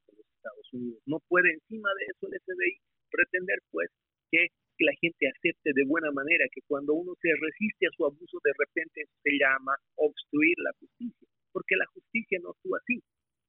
Unidos. 0.72 1.02
No 1.06 1.18
puede 1.28 1.52
encima 1.52 1.88
de 1.98 2.04
eso 2.10 2.26
el 2.26 2.40
FBI 2.40 2.74
pretender 3.10 3.58
pues 3.70 3.90
que, 4.30 4.48
la 4.80 4.96
gente 4.96 5.28
acepte 5.28 5.76
de 5.76 5.84
buena 5.84 6.10
manera 6.10 6.46
que 6.48 6.62
cuando 6.66 6.94
uno 6.94 7.12
se 7.20 7.28
resiste 7.36 7.84
a 7.84 7.92
su 7.92 8.06
abuso 8.06 8.40
de 8.42 8.52
repente 8.56 9.04
se 9.22 9.36
llama 9.36 9.76
obstruir 9.96 10.56
la 10.56 10.72
justicia, 10.80 11.28
porque 11.52 11.76
la 11.76 11.84
justicia 11.92 12.38
no 12.40 12.48
actúa 12.48 12.78
así, 12.80 12.96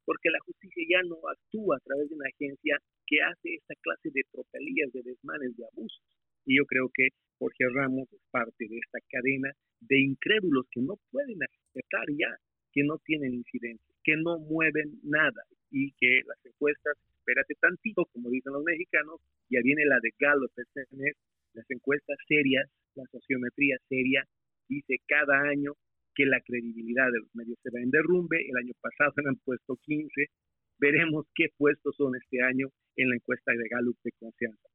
porque 0.04 0.28
la 0.30 0.44
justicia 0.44 0.84
ya 0.92 1.02
no 1.08 1.16
actúa 1.24 1.78
a 1.78 1.84
través 1.88 2.10
de 2.10 2.16
una 2.16 2.28
agencia 2.28 2.76
que 3.08 3.22
hace 3.24 3.56
esta 3.56 3.76
clase 3.80 4.12
de 4.12 4.28
tropelías, 4.30 4.92
de 4.92 5.04
desmanes, 5.04 5.56
de 5.56 5.64
abusos. 5.72 6.04
Y 6.44 6.58
yo 6.58 6.66
creo 6.66 6.92
que 6.94 7.16
Jorge 7.40 7.64
Ramos 7.80 8.12
es 8.12 8.22
parte 8.30 8.68
de 8.68 8.76
esta 8.76 9.00
cadena 9.08 9.56
de 9.80 10.02
incrédulos 10.04 10.68
que 10.70 10.82
no 10.82 11.00
pueden 11.12 11.40
aceptar 11.44 12.12
ya 12.12 12.36
que 12.72 12.84
no 12.84 12.98
tienen 13.06 13.34
incidencia, 13.34 13.96
que 14.04 14.16
no 14.16 14.40
mueven 14.40 15.00
nada 15.04 15.44
y 15.70 15.92
que 15.94 16.22
las 16.26 16.38
encuestas, 16.46 16.96
espérate 17.22 17.54
tantito, 17.62 18.06
como 18.12 18.30
dicen 18.30 18.54
los 18.54 18.64
mexicanos, 18.64 19.22
ya 19.50 19.62
viene 19.64 19.86
la 19.86 20.00
de 20.02 20.10
Gallup, 20.20 20.52
las 21.54 21.70
encuestas 21.70 22.18
serias, 22.28 22.70
la 22.96 23.06
sociometría 23.12 23.78
seria, 23.88 24.26
dice 24.68 24.98
cada 25.08 25.40
año 25.42 25.74
que 26.16 26.26
la 26.26 26.42
credibilidad 26.42 27.06
de 27.12 27.20
los 27.20 27.36
medios 27.36 27.58
se 27.62 27.70
va 27.70 27.80
en 27.80 27.92
derrumbe, 27.92 28.38
el 28.42 28.58
año 28.58 28.74
pasado 28.82 29.14
han 29.28 29.38
puesto 29.46 29.78
15, 29.78 30.26
veremos 30.80 31.26
qué 31.36 31.48
puestos 31.58 31.96
son 31.96 32.16
este 32.16 32.42
año 32.42 32.68
en 32.98 33.10
la 33.10 33.16
encuesta 33.16 33.52
de 33.54 33.70
Gallup 33.70 33.98
de 34.04 34.12
confianza. 34.20 34.68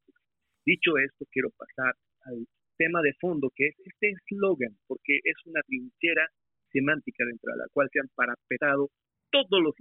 Dicho 0.64 0.98
esto, 0.98 1.26
quiero 1.30 1.50
pasar 1.50 1.94
al 2.22 2.46
tema 2.76 3.00
de 3.02 3.14
fondo, 3.20 3.50
que 3.54 3.68
es 3.68 3.74
este 3.84 4.10
eslogan, 4.10 4.76
porque 4.86 5.18
es 5.22 5.36
una 5.46 5.62
trinchera 5.62 6.28
semántica 6.72 7.24
dentro 7.24 7.52
de 7.52 7.58
la 7.58 7.68
cual 7.72 7.88
se 7.92 8.00
han 8.00 8.08
parapetado 8.14 8.90
todos 9.36 9.62
los 9.62 9.74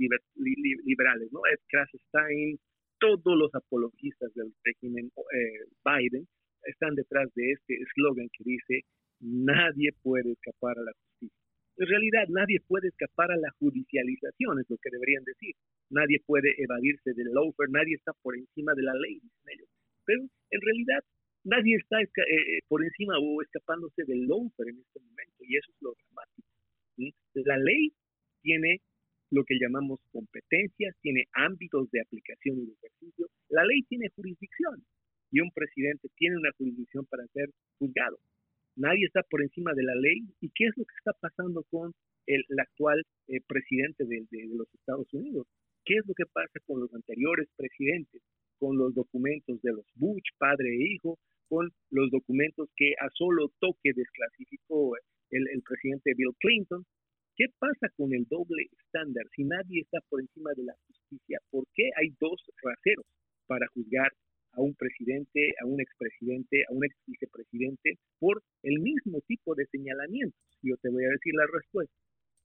liberales, 0.84 1.32
¿no? 1.32 1.40
Ed 1.48 1.60
Krasstein, 1.70 2.60
todos 3.00 3.38
los 3.38 3.54
apologistas 3.56 4.34
del 4.34 4.52
régimen 4.64 5.08
eh, 5.08 5.64
Biden 5.84 6.28
están 6.64 6.96
detrás 6.96 7.32
de 7.36 7.52
este 7.52 7.76
eslogan 7.76 8.28
que 8.36 8.44
dice 8.44 8.82
nadie 9.20 9.92
puede 10.04 10.32
escapar 10.32 10.78
a 10.78 10.84
la 10.84 10.92
justicia. 10.92 11.40
En 11.78 11.88
realidad 11.88 12.28
nadie 12.30 12.60
puede 12.68 12.90
escapar 12.90 13.32
a 13.32 13.38
la 13.38 13.52
judicialización, 13.60 14.60
es 14.60 14.70
lo 14.70 14.78
que 14.78 14.90
deberían 14.92 15.24
decir. 15.24 15.56
Nadie 15.90 16.20
puede 16.26 16.52
evadirse 16.58 17.14
del 17.14 17.32
lawfare, 17.32 17.72
nadie 17.72 17.96
está 17.96 18.12
por 18.22 18.36
encima 18.36 18.74
de 18.74 18.84
la 18.84 18.94
ley, 18.94 19.20
dicen 19.20 19.48
ellos. 19.54 19.70
Pero 20.06 20.22
en 20.24 20.62
realidad 20.62 21.04
nadie 21.44 21.76
está 21.78 22.02
eh, 22.02 22.08
eh, 22.28 22.60
por 22.68 22.84
encima 22.84 23.16
o 23.20 23.42
escapándose 23.42 24.04
del 24.04 24.28
lawfare 24.28 24.72
en 24.72 24.80
este 24.80 25.00
momento 25.00 25.44
y 25.44 25.58
eso 25.58 25.72
es 25.72 25.82
lo 25.82 25.94
dramático. 25.96 26.48
La 27.46 27.58
ley 27.58 27.94
tiene 28.42 28.80
lo 29.36 29.44
que 29.44 29.60
llamamos 29.60 30.00
competencias, 30.12 30.96
tiene 31.02 31.26
ámbitos 31.34 31.92
de 31.92 32.02
aplicación 32.02 32.58
y 32.58 32.66
de 32.68 32.74
ejercicio. 32.74 33.28
La 33.50 33.66
ley 33.66 33.84
tiene 33.84 34.10
jurisdicción 34.16 34.84
y 35.32 35.42
un 35.42 35.52
presidente 35.52 36.08
tiene 36.16 36.38
una 36.38 36.52
jurisdicción 36.58 37.06
para 37.06 37.28
ser 37.28 37.50
juzgado. 37.78 38.18
Nadie 38.78 39.06
está 39.06 39.24
por 39.24 39.42
encima 39.42 39.74
de 39.74 39.84
la 39.84 39.96
ley. 39.96 40.24
¿Y 40.42 40.50
qué 40.50 40.66
es 40.68 40.78
lo 40.78 40.86
que 40.86 40.96
está 40.98 41.14
pasando 41.20 41.64
con 41.70 41.94
el, 42.28 42.44
actual 42.60 43.04
eh, 43.28 43.40
presidente 43.48 44.06
de 44.06 44.26
los 44.56 44.68
Estados 44.74 45.14
Unidos? 45.14 45.48
¿Qué 45.86 45.96
es 45.96 46.08
lo 46.08 46.14
que 46.14 46.26
pasa 46.26 46.60
con 46.66 46.82
los 46.82 46.94
anteriores 46.94 47.48
presidentes? 47.56 48.22
Con 48.58 48.78
los 48.78 48.94
documentos 48.94 49.62
de 49.62 49.72
los 49.72 49.86
Bush, 49.96 50.24
padre 50.38 50.70
e 50.70 50.94
hijo, 50.94 51.18
con 51.48 51.72
los 51.92 52.10
documentos 52.12 52.70
que 52.76 52.94
a 53.00 53.10
solo 53.14 53.52
toque 53.60 53.92
desclasificó 53.94 54.96
el, 55.30 55.48
el 55.50 55.62
presidente 55.62 56.14
Bill 56.16 56.36
Clinton. 56.40 56.86
¿Qué 57.36 57.48
pasa 57.60 57.90
con 57.98 58.14
el 58.14 58.26
doble 58.30 58.70
estándar? 58.72 59.26
Si 59.36 59.44
nadie 59.44 59.82
está 59.82 60.00
por 60.10 60.22
encima 60.22 60.52
de 60.56 60.64
la 60.64 60.76
justicia, 60.88 61.38
¿por 61.52 61.66
qué 61.76 61.90
hay 61.98 62.16
dos 62.18 62.42
raseros 62.64 63.06
para 63.46 63.68
juzgar 63.74 64.10
a 64.54 64.62
un 64.62 64.74
presidente, 64.74 65.52
a 65.62 65.66
un 65.66 65.82
expresidente, 65.82 66.64
a 66.70 66.74
un 66.74 66.86
ex 66.86 66.96
vicepresidente 67.06 68.00
por 68.20 68.42
el 68.64 68.80
mismo 68.80 69.20
tipo 69.28 69.54
de 69.54 69.66
señalamientos? 69.66 70.40
Yo 70.62 70.78
te 70.78 70.90
voy 70.90 71.04
a 71.04 71.10
decir 71.10 71.34
la 71.36 71.46
respuesta, 71.52 71.94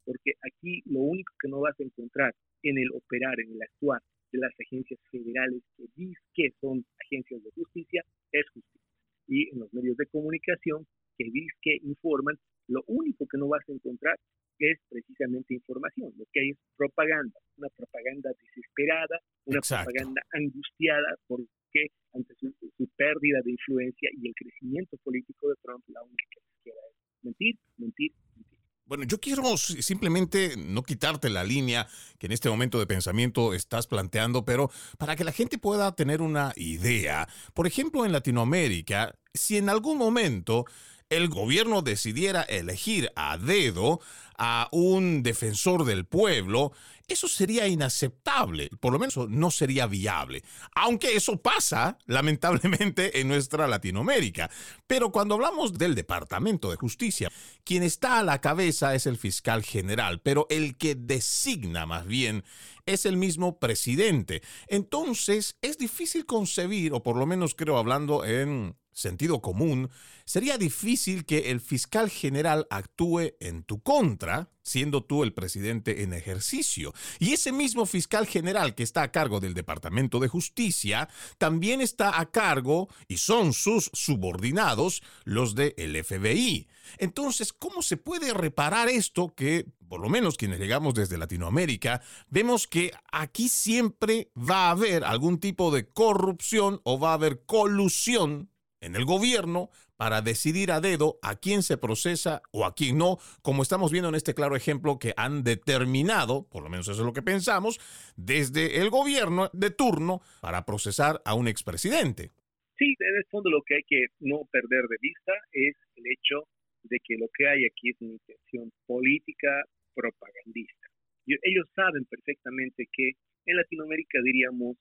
porque 0.05 0.33
aquí 0.43 0.83
lo 0.87 1.01
único 1.01 1.33
que 1.41 1.49
no 1.49 1.61
vas 1.61 1.79
a 1.79 1.85
encontrar 1.85 2.35
en 2.65 2.77
el 2.77 2.91
operar, 2.93 3.39
en 3.39 3.53
el 3.53 3.63
actuar 3.63 4.03
de 4.33 4.39
las 4.41 4.53
agencias 4.59 4.99
federales 5.13 5.63
que 5.77 5.85
dicen 5.95 6.25
que 6.35 6.51
son 6.61 6.85
agencias 6.99 7.45
de 7.45 7.51
justicia 7.53 8.03
es 8.33 8.49
justicia 8.51 8.81
y 9.29 9.49
en 9.51 9.61
los 9.61 9.73
medios 9.73 9.97
de 9.97 10.07
comunicación 10.07 10.85
que 11.17 11.25
dicen 11.31 11.59
que 11.63 11.77
informan, 11.83 12.37
lo 12.67 12.83
único 12.89 13.27
que 13.27 13.39
no 13.39 13.47
vas 13.47 13.63
a 13.69 13.73
encontrar 13.73 14.19
es 14.61 14.79
precisamente 14.89 15.55
información, 15.55 16.13
lo 16.17 16.25
que 16.33 16.41
hay 16.41 16.51
es 16.51 16.59
propaganda, 16.77 17.39
una 17.57 17.69
propaganda 17.71 18.31
desesperada, 18.41 19.21
una 19.45 19.61
propaganda 19.61 20.23
angustiada 20.33 21.17
porque 21.27 21.89
ante 22.13 22.35
su, 22.35 22.53
pérdida 22.97 23.41
de 23.45 23.53
influencia 23.53 24.11
y 24.13 24.29
el 24.29 24.35
crecimiento 24.35 24.97
político 25.05 25.49
de 25.49 25.55
Trump, 25.63 25.85
la 25.89 26.03
única 26.03 26.25
que 26.35 26.71
queda 26.71 26.81
es 26.91 27.25
mentir, 27.25 27.57
mentir, 27.79 28.13
mentir. 28.37 28.59
Bueno, 28.85 29.05
yo 29.05 29.21
quiero 29.21 29.57
simplemente 29.57 30.57
no 30.57 30.83
quitarte 30.83 31.31
la 31.31 31.45
línea 31.45 31.87
que 32.19 32.27
en 32.27 32.33
este 32.33 32.51
momento 32.51 32.81
de 32.81 32.87
pensamiento 32.87 33.55
estás 33.55 33.87
planteando, 33.87 34.45
pero 34.45 34.71
para 34.99 35.15
que 35.15 35.25
la 35.25 35.33
gente 35.33 35.59
pueda 35.59 35.95
tener 35.95 36.21
una 36.21 36.53
idea. 36.57 37.29
Por 37.55 37.69
ejemplo, 37.69 38.05
en 38.05 38.13
Latinoamérica, 38.13 39.15
si 39.33 39.59
en 39.59 39.69
algún 39.69 39.97
momento 39.97 40.65
el 41.11 41.29
gobierno 41.29 41.83
decidiera 41.83 42.43
elegir 42.43 43.13
a 43.17 43.37
dedo 43.37 44.01
a 44.39 44.69
un 44.73 45.23
defensor 45.23 45.85
del 45.85 46.07
pueblo, 46.07 46.73
eso 47.09 47.29
sería 47.29 47.67
inaceptable, 47.67 48.71
por 48.79 48.93
lo 48.93 48.99
menos 49.01 49.29
no 49.29 49.51
sería 49.51 49.87
viable, 49.87 50.45
aunque 50.75 51.17
eso 51.17 51.43
pasa 51.43 51.99
lamentablemente 52.07 53.21
en 53.21 53.29
nuestra 53.29 53.67
Latinoamérica. 53.67 54.49
Pero 54.87 55.11
cuando 55.11 55.35
hablamos 55.35 55.77
del 55.77 55.95
Departamento 55.95 56.71
de 56.71 56.77
Justicia, 56.77 57.31
quien 57.65 57.83
está 57.83 58.21
a 58.21 58.23
la 58.23 58.41
cabeza 58.41 58.95
es 58.95 59.07
el 59.07 59.19
fiscal 59.19 59.65
general, 59.65 60.21
pero 60.23 60.47
el 60.49 60.79
que 60.79 60.95
designa 60.95 61.85
más 61.85 62.07
bien 62.07 62.45
es 62.87 63.05
el 63.05 63.17
mismo 63.17 63.59
presidente. 63.59 64.43
Entonces 64.69 65.59
es 65.61 65.77
difícil 65.77 66.25
concebir, 66.27 66.93
o 66.95 67.03
por 67.03 67.17
lo 67.17 67.27
menos 67.27 67.55
creo 67.55 67.77
hablando 67.77 68.25
en 68.25 68.77
sentido 68.93 69.41
común, 69.41 69.91
sería 70.25 70.59
difícil 70.59 71.25
que 71.25 71.51
el 71.51 71.61
fiscal 71.61 72.11
general 72.11 72.67
actúe 72.71 73.33
en 73.41 73.63
tu 73.65 73.83
contra, 73.83 74.51
siendo 74.63 75.03
tú 75.03 75.23
el 75.23 75.33
presidente 75.33 76.03
en 76.03 76.13
ejercicio. 76.13 76.93
Y 77.19 77.33
ese 77.33 77.53
mismo 77.53 77.87
fiscal 77.87 78.27
general 78.27 78.75
que 78.75 78.83
está 78.83 79.03
a 79.03 79.13
cargo 79.13 79.41
del 79.41 79.55
Departamento 79.55 80.21
de 80.21 80.29
Justicia, 80.29 81.09
también 81.39 81.81
está 81.81 82.21
a 82.21 82.31
cargo, 82.31 82.89
y 83.09 83.17
son 83.17 83.53
sus 83.53 83.91
subordinados, 83.93 85.03
los 85.25 85.55
del 85.55 86.05
FBI. 86.05 86.69
Entonces, 86.99 87.53
¿cómo 87.53 87.83
se 87.83 87.97
puede 87.97 88.35
reparar 88.35 88.89
esto 88.89 89.35
que, 89.35 89.67
por 89.89 90.01
lo 90.01 90.09
menos 90.09 90.37
quienes 90.37 90.59
llegamos 90.59 90.95
desde 90.95 91.19
Latinoamérica, 91.19 92.03
vemos 92.29 92.67
que 92.67 92.93
aquí 93.13 93.49
siempre 93.49 94.31
va 94.37 94.69
a 94.69 94.71
haber 94.71 95.05
algún 95.05 95.39
tipo 95.39 95.71
de 95.71 95.89
corrupción 95.89 96.81
o 96.85 96.99
va 96.99 97.11
a 97.11 97.15
haber 97.15 97.45
colusión 97.45 98.50
en 98.81 98.97
el 98.97 99.05
gobierno 99.05 99.71
para 99.97 100.23
decidir 100.23 100.73
a 100.73 100.81
dedo 100.81 101.19
a 101.23 101.37
quién 101.37 101.63
se 101.63 101.79
procesa 101.79 102.43
o 102.53 102.65
a 102.65 102.75
quién 102.75 102.99
no, 102.99 103.19
como 103.43 103.63
estamos 103.63 103.93
viendo 103.93 104.09
en 104.09 104.15
este 104.15 104.35
claro 104.35 104.57
ejemplo 104.57 104.99
que 104.99 105.13
han 105.17 105.45
determinado, 105.45 106.49
por 106.49 106.63
lo 106.63 106.71
menos 106.71 106.89
eso 106.89 107.01
es 107.01 107.07
lo 107.07 107.13
que 107.13 107.23
pensamos, 107.23 107.79
desde 108.17 108.81
el 108.81 108.91
gobierno 108.91 109.51
de 109.53 109.71
turno 109.71 110.21
para 110.41 110.65
procesar 110.65 111.21
a 111.25 111.35
un 111.35 111.49
expresidente. 111.49 112.31
Sí, 112.79 112.95
en 112.99 113.17
el 113.17 113.25
fondo 113.31 113.51
lo 113.51 113.61
que 113.63 113.77
hay 113.77 113.83
que 113.87 114.07
no 114.21 114.41
perder 114.51 114.89
de 114.89 114.97
vista 115.01 115.33
es 115.53 115.77
el 115.97 116.05
hecho 116.07 116.49
de 116.85 116.99
que 117.05 117.19
lo 117.19 117.27
que 117.37 117.47
hay 117.47 117.67
aquí 117.67 117.91
es 117.91 117.97
una 118.01 118.13
intención 118.13 118.73
política 118.87 119.65
propagandista. 119.95 120.89
Ellos 121.27 121.69
saben 121.75 122.07
perfectamente 122.07 122.89
que 122.91 123.13
en 123.45 123.57
Latinoamérica 123.57 124.19
diríamos 124.25 124.77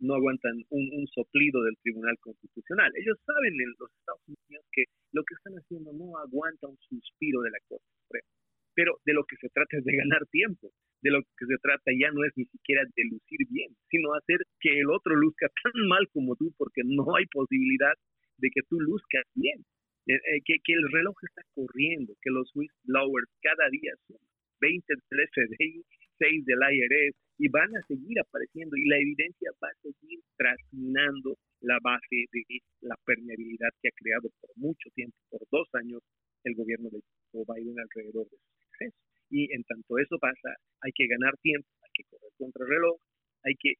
no 0.00 0.14
aguantan 0.14 0.64
un, 0.70 1.06
soplido 1.14 1.62
del 1.62 1.76
Tribunal 1.82 2.18
Constitucional. 2.20 2.90
Ellos 2.96 3.18
saben 3.24 3.54
en 3.54 3.70
los 3.78 3.90
Estados 3.92 4.22
Unidos 4.26 4.64
que 4.72 4.84
lo 5.12 5.22
que 5.24 5.34
están 5.34 5.54
haciendo 5.54 5.92
no 5.92 6.18
aguanta 6.18 6.68
un 6.68 6.78
suspiro 6.88 7.42
de 7.42 7.50
la 7.50 7.58
Corte 7.68 7.86
Suprema. 8.02 8.28
Pero 8.74 8.98
de 9.04 9.14
lo 9.14 9.24
que 9.24 9.36
se 9.36 9.48
trata 9.50 9.76
es 9.78 9.84
de 9.84 9.96
ganar 9.96 10.26
tiempo. 10.30 10.70
De 11.02 11.10
lo 11.10 11.22
que 11.22 11.46
se 11.46 11.58
trata 11.62 11.92
ya 11.94 12.10
no 12.10 12.24
es 12.24 12.32
ni 12.36 12.46
siquiera 12.46 12.82
de 12.82 13.02
lucir 13.04 13.46
bien, 13.48 13.70
sino 13.90 14.14
hacer 14.14 14.38
que 14.58 14.80
el 14.80 14.90
otro 14.90 15.14
luzca 15.14 15.46
tan 15.62 15.86
mal 15.86 16.08
como 16.10 16.34
tú, 16.34 16.52
porque 16.56 16.82
no 16.84 17.14
hay 17.14 17.26
posibilidad 17.26 17.94
de 18.38 18.48
que 18.50 18.62
tú 18.68 18.80
luzcas 18.80 19.24
bien. 19.34 19.64
Eh, 20.06 20.12
eh, 20.14 20.40
que, 20.44 20.56
que, 20.62 20.74
el 20.74 20.84
reloj 20.92 21.16
está 21.22 21.42
corriendo, 21.54 22.12
que 22.20 22.30
los 22.30 22.50
whistleblowers 22.54 23.30
cada 23.40 23.70
día 23.70 23.92
son 24.06 24.18
20 24.60 24.84
del 24.86 25.28
FBI, 25.32 25.84
6 26.18 26.44
del 26.44 26.58
IRS, 26.58 27.16
y 27.38 27.48
van 27.48 27.74
a 27.76 27.82
seguir 27.86 28.18
apareciendo 28.20 28.76
y 28.76 28.88
la 28.88 28.98
evidencia 28.98 29.50
va 29.62 29.68
a 29.68 29.80
seguir 29.82 30.20
trasminando 30.36 31.36
la 31.60 31.78
base 31.82 32.26
de 32.30 32.42
la 32.82 32.96
permeabilidad 33.04 33.70
que 33.82 33.88
ha 33.88 33.98
creado 33.98 34.28
por 34.40 34.50
mucho 34.56 34.90
tiempo, 34.94 35.16
por 35.30 35.40
dos 35.50 35.68
años, 35.74 36.00
el 36.44 36.54
gobierno 36.54 36.90
de 36.90 37.00
Joe 37.32 37.44
Biden 37.48 37.80
alrededor 37.80 38.28
de 38.30 38.36
su 38.36 38.50
suceso. 38.68 38.96
Y 39.30 39.52
en 39.52 39.64
tanto 39.64 39.98
eso 39.98 40.18
pasa, 40.18 40.54
hay 40.82 40.92
que 40.94 41.06
ganar 41.08 41.34
tiempo, 41.42 41.66
hay 41.82 41.90
que 41.94 42.04
correr 42.04 42.30
contra 42.38 42.64
el 42.64 42.70
reloj, 42.70 43.00
hay 43.42 43.54
que 43.58 43.74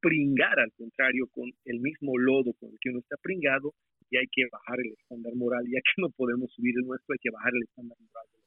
pringar 0.00 0.58
al 0.60 0.72
contrario 0.72 1.26
con 1.32 1.50
el 1.64 1.80
mismo 1.80 2.16
lodo 2.16 2.54
con 2.54 2.70
el 2.70 2.78
que 2.80 2.90
uno 2.90 3.00
está 3.00 3.16
pringado 3.20 3.74
y 4.10 4.16
hay 4.16 4.26
que 4.30 4.46
bajar 4.50 4.78
el 4.80 4.92
estándar 4.92 5.34
moral, 5.34 5.64
ya 5.66 5.80
que 5.82 6.00
no 6.00 6.08
podemos 6.10 6.50
subir 6.54 6.74
el 6.78 6.86
nuestro, 6.86 7.12
hay 7.12 7.18
que 7.20 7.30
bajar 7.30 7.52
el 7.54 7.62
estándar 7.64 7.98
moral. 7.98 8.37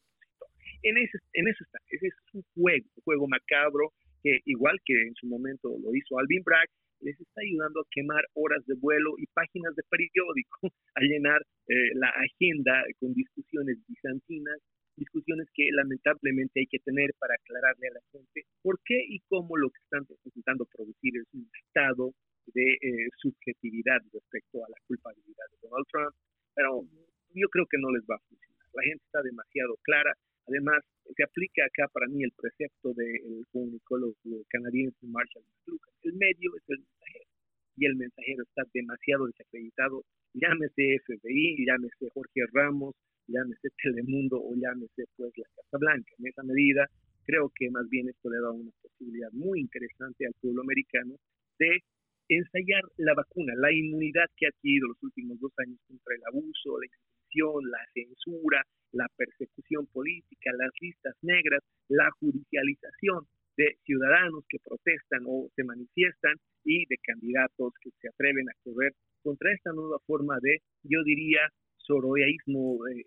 En, 0.84 0.98
ese, 0.98 1.18
en 1.34 1.48
eso 1.48 1.64
está, 1.64 1.80
ese 1.90 2.08
es 2.08 2.14
un 2.34 2.44
juego, 2.56 2.86
un 2.96 3.04
juego 3.04 3.28
macabro 3.28 3.94
que 4.24 4.40
igual 4.46 4.78
que 4.86 4.94
en 4.94 5.16
su 5.16 5.28
momento 5.28 5.70
lo 5.70 5.96
hizo 5.96 6.18
Alvin 6.18 6.44
Bragg, 6.44 6.70
les 7.02 7.20
está 7.20 7.42
ayudando 7.42 7.82
a 7.82 7.90
quemar 7.90 8.24
horas 8.34 8.64
de 8.66 8.76
vuelo 8.76 9.16
y 9.18 9.26
páginas 9.34 9.76
de 9.76 9.84
periódico, 9.90 10.60
a 10.96 11.02
llenar 11.02 11.42
eh, 11.68 11.94
la 11.96 12.10
agenda 12.10 12.84
con 13.00 13.14
discusiones 13.14 13.78
bizantinas, 13.88 14.60
discusiones 14.96 15.48
que 15.54 15.70
lamentablemente 15.72 16.60
hay 16.60 16.68
que 16.68 16.80
tener 16.80 17.12
para 17.18 17.36
aclararle 17.36 17.88
a 17.88 17.94
la 17.96 18.04
gente 18.12 18.46
por 18.62 18.80
qué 18.86 19.02
y 19.08 19.20
cómo 19.28 19.58
lo 19.58 19.70
que 19.70 19.82
están 19.82 20.06
intentando 20.26 20.66
producir 20.66 21.18
es 21.18 21.28
un 21.34 21.50
estado 21.66 22.14
de 22.54 22.74
eh, 22.74 23.08
subjetividad 23.18 24.00
respecto 24.14 24.64
a 24.66 24.70
la 24.70 24.78
culpabilidad 24.88 25.46
de 25.52 25.58
Donald 25.62 25.88
Trump, 25.92 26.14
pero 26.54 26.84
yo 27.34 27.48
creo 27.50 27.66
que 27.66 27.78
no 27.80 27.92
les 27.92 28.04
va 28.04 28.16
a 28.16 28.28
funcionar. 28.28 28.62
La 28.74 28.84
gente 28.84 29.04
está 29.06 29.22
demasiado 29.22 29.76
clara. 29.84 30.14
Además, 30.52 30.84
se 31.16 31.24
aplica 31.24 31.64
acá 31.64 31.88
para 31.94 32.08
mí 32.08 32.24
el 32.24 32.34
precepto 32.36 32.94
del 32.94 33.48
comunicólogo 33.52 34.16
canadiense 34.50 35.08
Marshall 35.08 35.46
McLuhan. 35.48 35.96
El 36.04 36.14
medio 36.16 36.52
es 36.58 36.64
el 36.68 36.80
mensajero 36.80 37.32
y 37.78 37.86
el 37.86 37.96
mensajero 37.96 38.44
está 38.44 38.64
demasiado 38.74 39.28
desacreditado. 39.28 40.04
Llámese 40.34 41.00
FBI, 41.08 41.66
llámese 41.66 42.10
Jorge 42.14 42.42
Ramos, 42.52 42.96
llámese 43.28 43.70
Telemundo 43.82 44.44
o 44.44 44.54
llámese 44.56 45.06
pues 45.16 45.32
la 45.38 45.48
Casa 45.56 45.78
Blanca. 45.80 46.12
En 46.20 46.28
esa 46.28 46.44
medida, 46.44 46.86
creo 47.24 47.50
que 47.56 47.72
más 47.72 47.88
bien 47.88 48.10
esto 48.10 48.30
le 48.30 48.42
da 48.42 48.52
una 48.52 48.72
posibilidad 48.82 49.32
muy 49.32 49.62
interesante 49.62 50.28
al 50.28 50.34
pueblo 50.42 50.64
americano 50.64 51.16
de 51.60 51.80
ensayar 52.28 52.84
la 52.98 53.14
vacuna, 53.14 53.54
la 53.56 53.72
inmunidad 53.72 54.28
que 54.36 54.48
ha 54.48 54.50
adquirido 54.50 54.90
los 54.90 55.02
últimos 55.02 55.40
dos 55.40 55.54
años 55.60 55.80
contra 55.88 56.16
el 56.16 56.22
abuso, 56.28 56.80
la 56.80 56.88
la 57.64 57.80
censura, 57.94 58.64
la 58.92 59.08
persecución 59.16 59.88
política, 59.88 60.52
las 60.58 60.72
listas 60.82 61.16
negras, 61.22 61.64
la 61.88 62.10
judicialización 62.20 63.26
de 63.58 63.78
ciudadanos 63.84 64.44
que 64.50 64.60
protestan 64.64 65.24
o 65.28 65.50
se 65.56 65.64
manifiestan 65.64 66.36
y 66.64 66.86
de 66.88 66.98
candidatos 67.04 67.74
que 67.82 67.90
se 68.02 68.10
atreven 68.10 68.50
a 68.50 68.54
correr 68.64 68.94
contra 69.24 69.54
esta 69.54 69.72
nueva 69.72 70.00
forma 70.06 70.38
de, 70.42 70.60
yo 70.84 71.04
diría, 71.04 71.42
soroísmo 71.78 72.80
eh, 72.88 73.04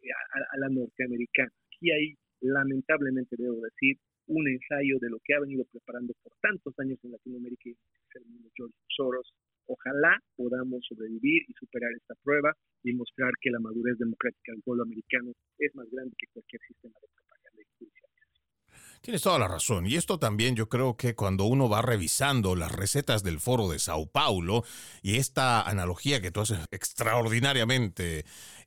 a, 0.52 0.58
la 0.58 0.68
norteamericana. 0.68 1.50
Aquí 1.66 1.90
hay, 1.90 2.14
lamentablemente 2.40 3.36
debo 3.38 3.60
decir, 3.60 3.96
un 4.26 4.48
ensayo 4.48 4.98
de 5.00 5.10
lo 5.10 5.18
que 5.22 5.34
ha 5.34 5.40
venido 5.40 5.64
preparando 5.70 6.14
por 6.22 6.32
tantos 6.40 6.74
años 6.78 6.98
en 7.04 7.12
Latinoamérica 7.12 7.68
y 7.68 7.76
el 8.14 8.24
mundo 8.26 8.48
George 8.56 8.74
Soros. 8.88 9.34
Ojalá 9.66 10.18
podamos 10.36 10.84
sobrevivir 10.88 11.42
y 11.48 11.52
superar 11.54 11.90
esta 11.96 12.14
prueba 12.22 12.52
y 12.82 12.92
mostrar 12.92 13.32
que 13.40 13.50
la 13.50 13.60
madurez 13.60 13.98
democrática 13.98 14.52
del 14.52 14.62
pueblo 14.62 14.82
americano 14.82 15.32
es 15.58 15.74
más 15.74 15.86
grande 15.90 16.14
que 16.18 16.26
cualquier 16.32 16.60
sistema 16.68 16.94
de 17.00 17.08
propaganda 17.08 17.62
y 17.62 17.86
Tienes 19.04 19.20
toda 19.20 19.38
la 19.38 19.48
razón. 19.48 19.86
Y 19.86 19.96
esto 19.96 20.18
también 20.18 20.56
yo 20.56 20.70
creo 20.70 20.96
que 20.96 21.14
cuando 21.14 21.44
uno 21.44 21.68
va 21.68 21.82
revisando 21.82 22.56
las 22.56 22.72
recetas 22.72 23.22
del 23.22 23.38
foro 23.38 23.68
de 23.68 23.78
Sao 23.78 24.06
Paulo 24.06 24.64
y 25.02 25.16
esta 25.16 25.60
analogía 25.60 26.22
que 26.22 26.30
tú 26.30 26.40
haces 26.40 26.58
extraordinariamente 26.70 28.24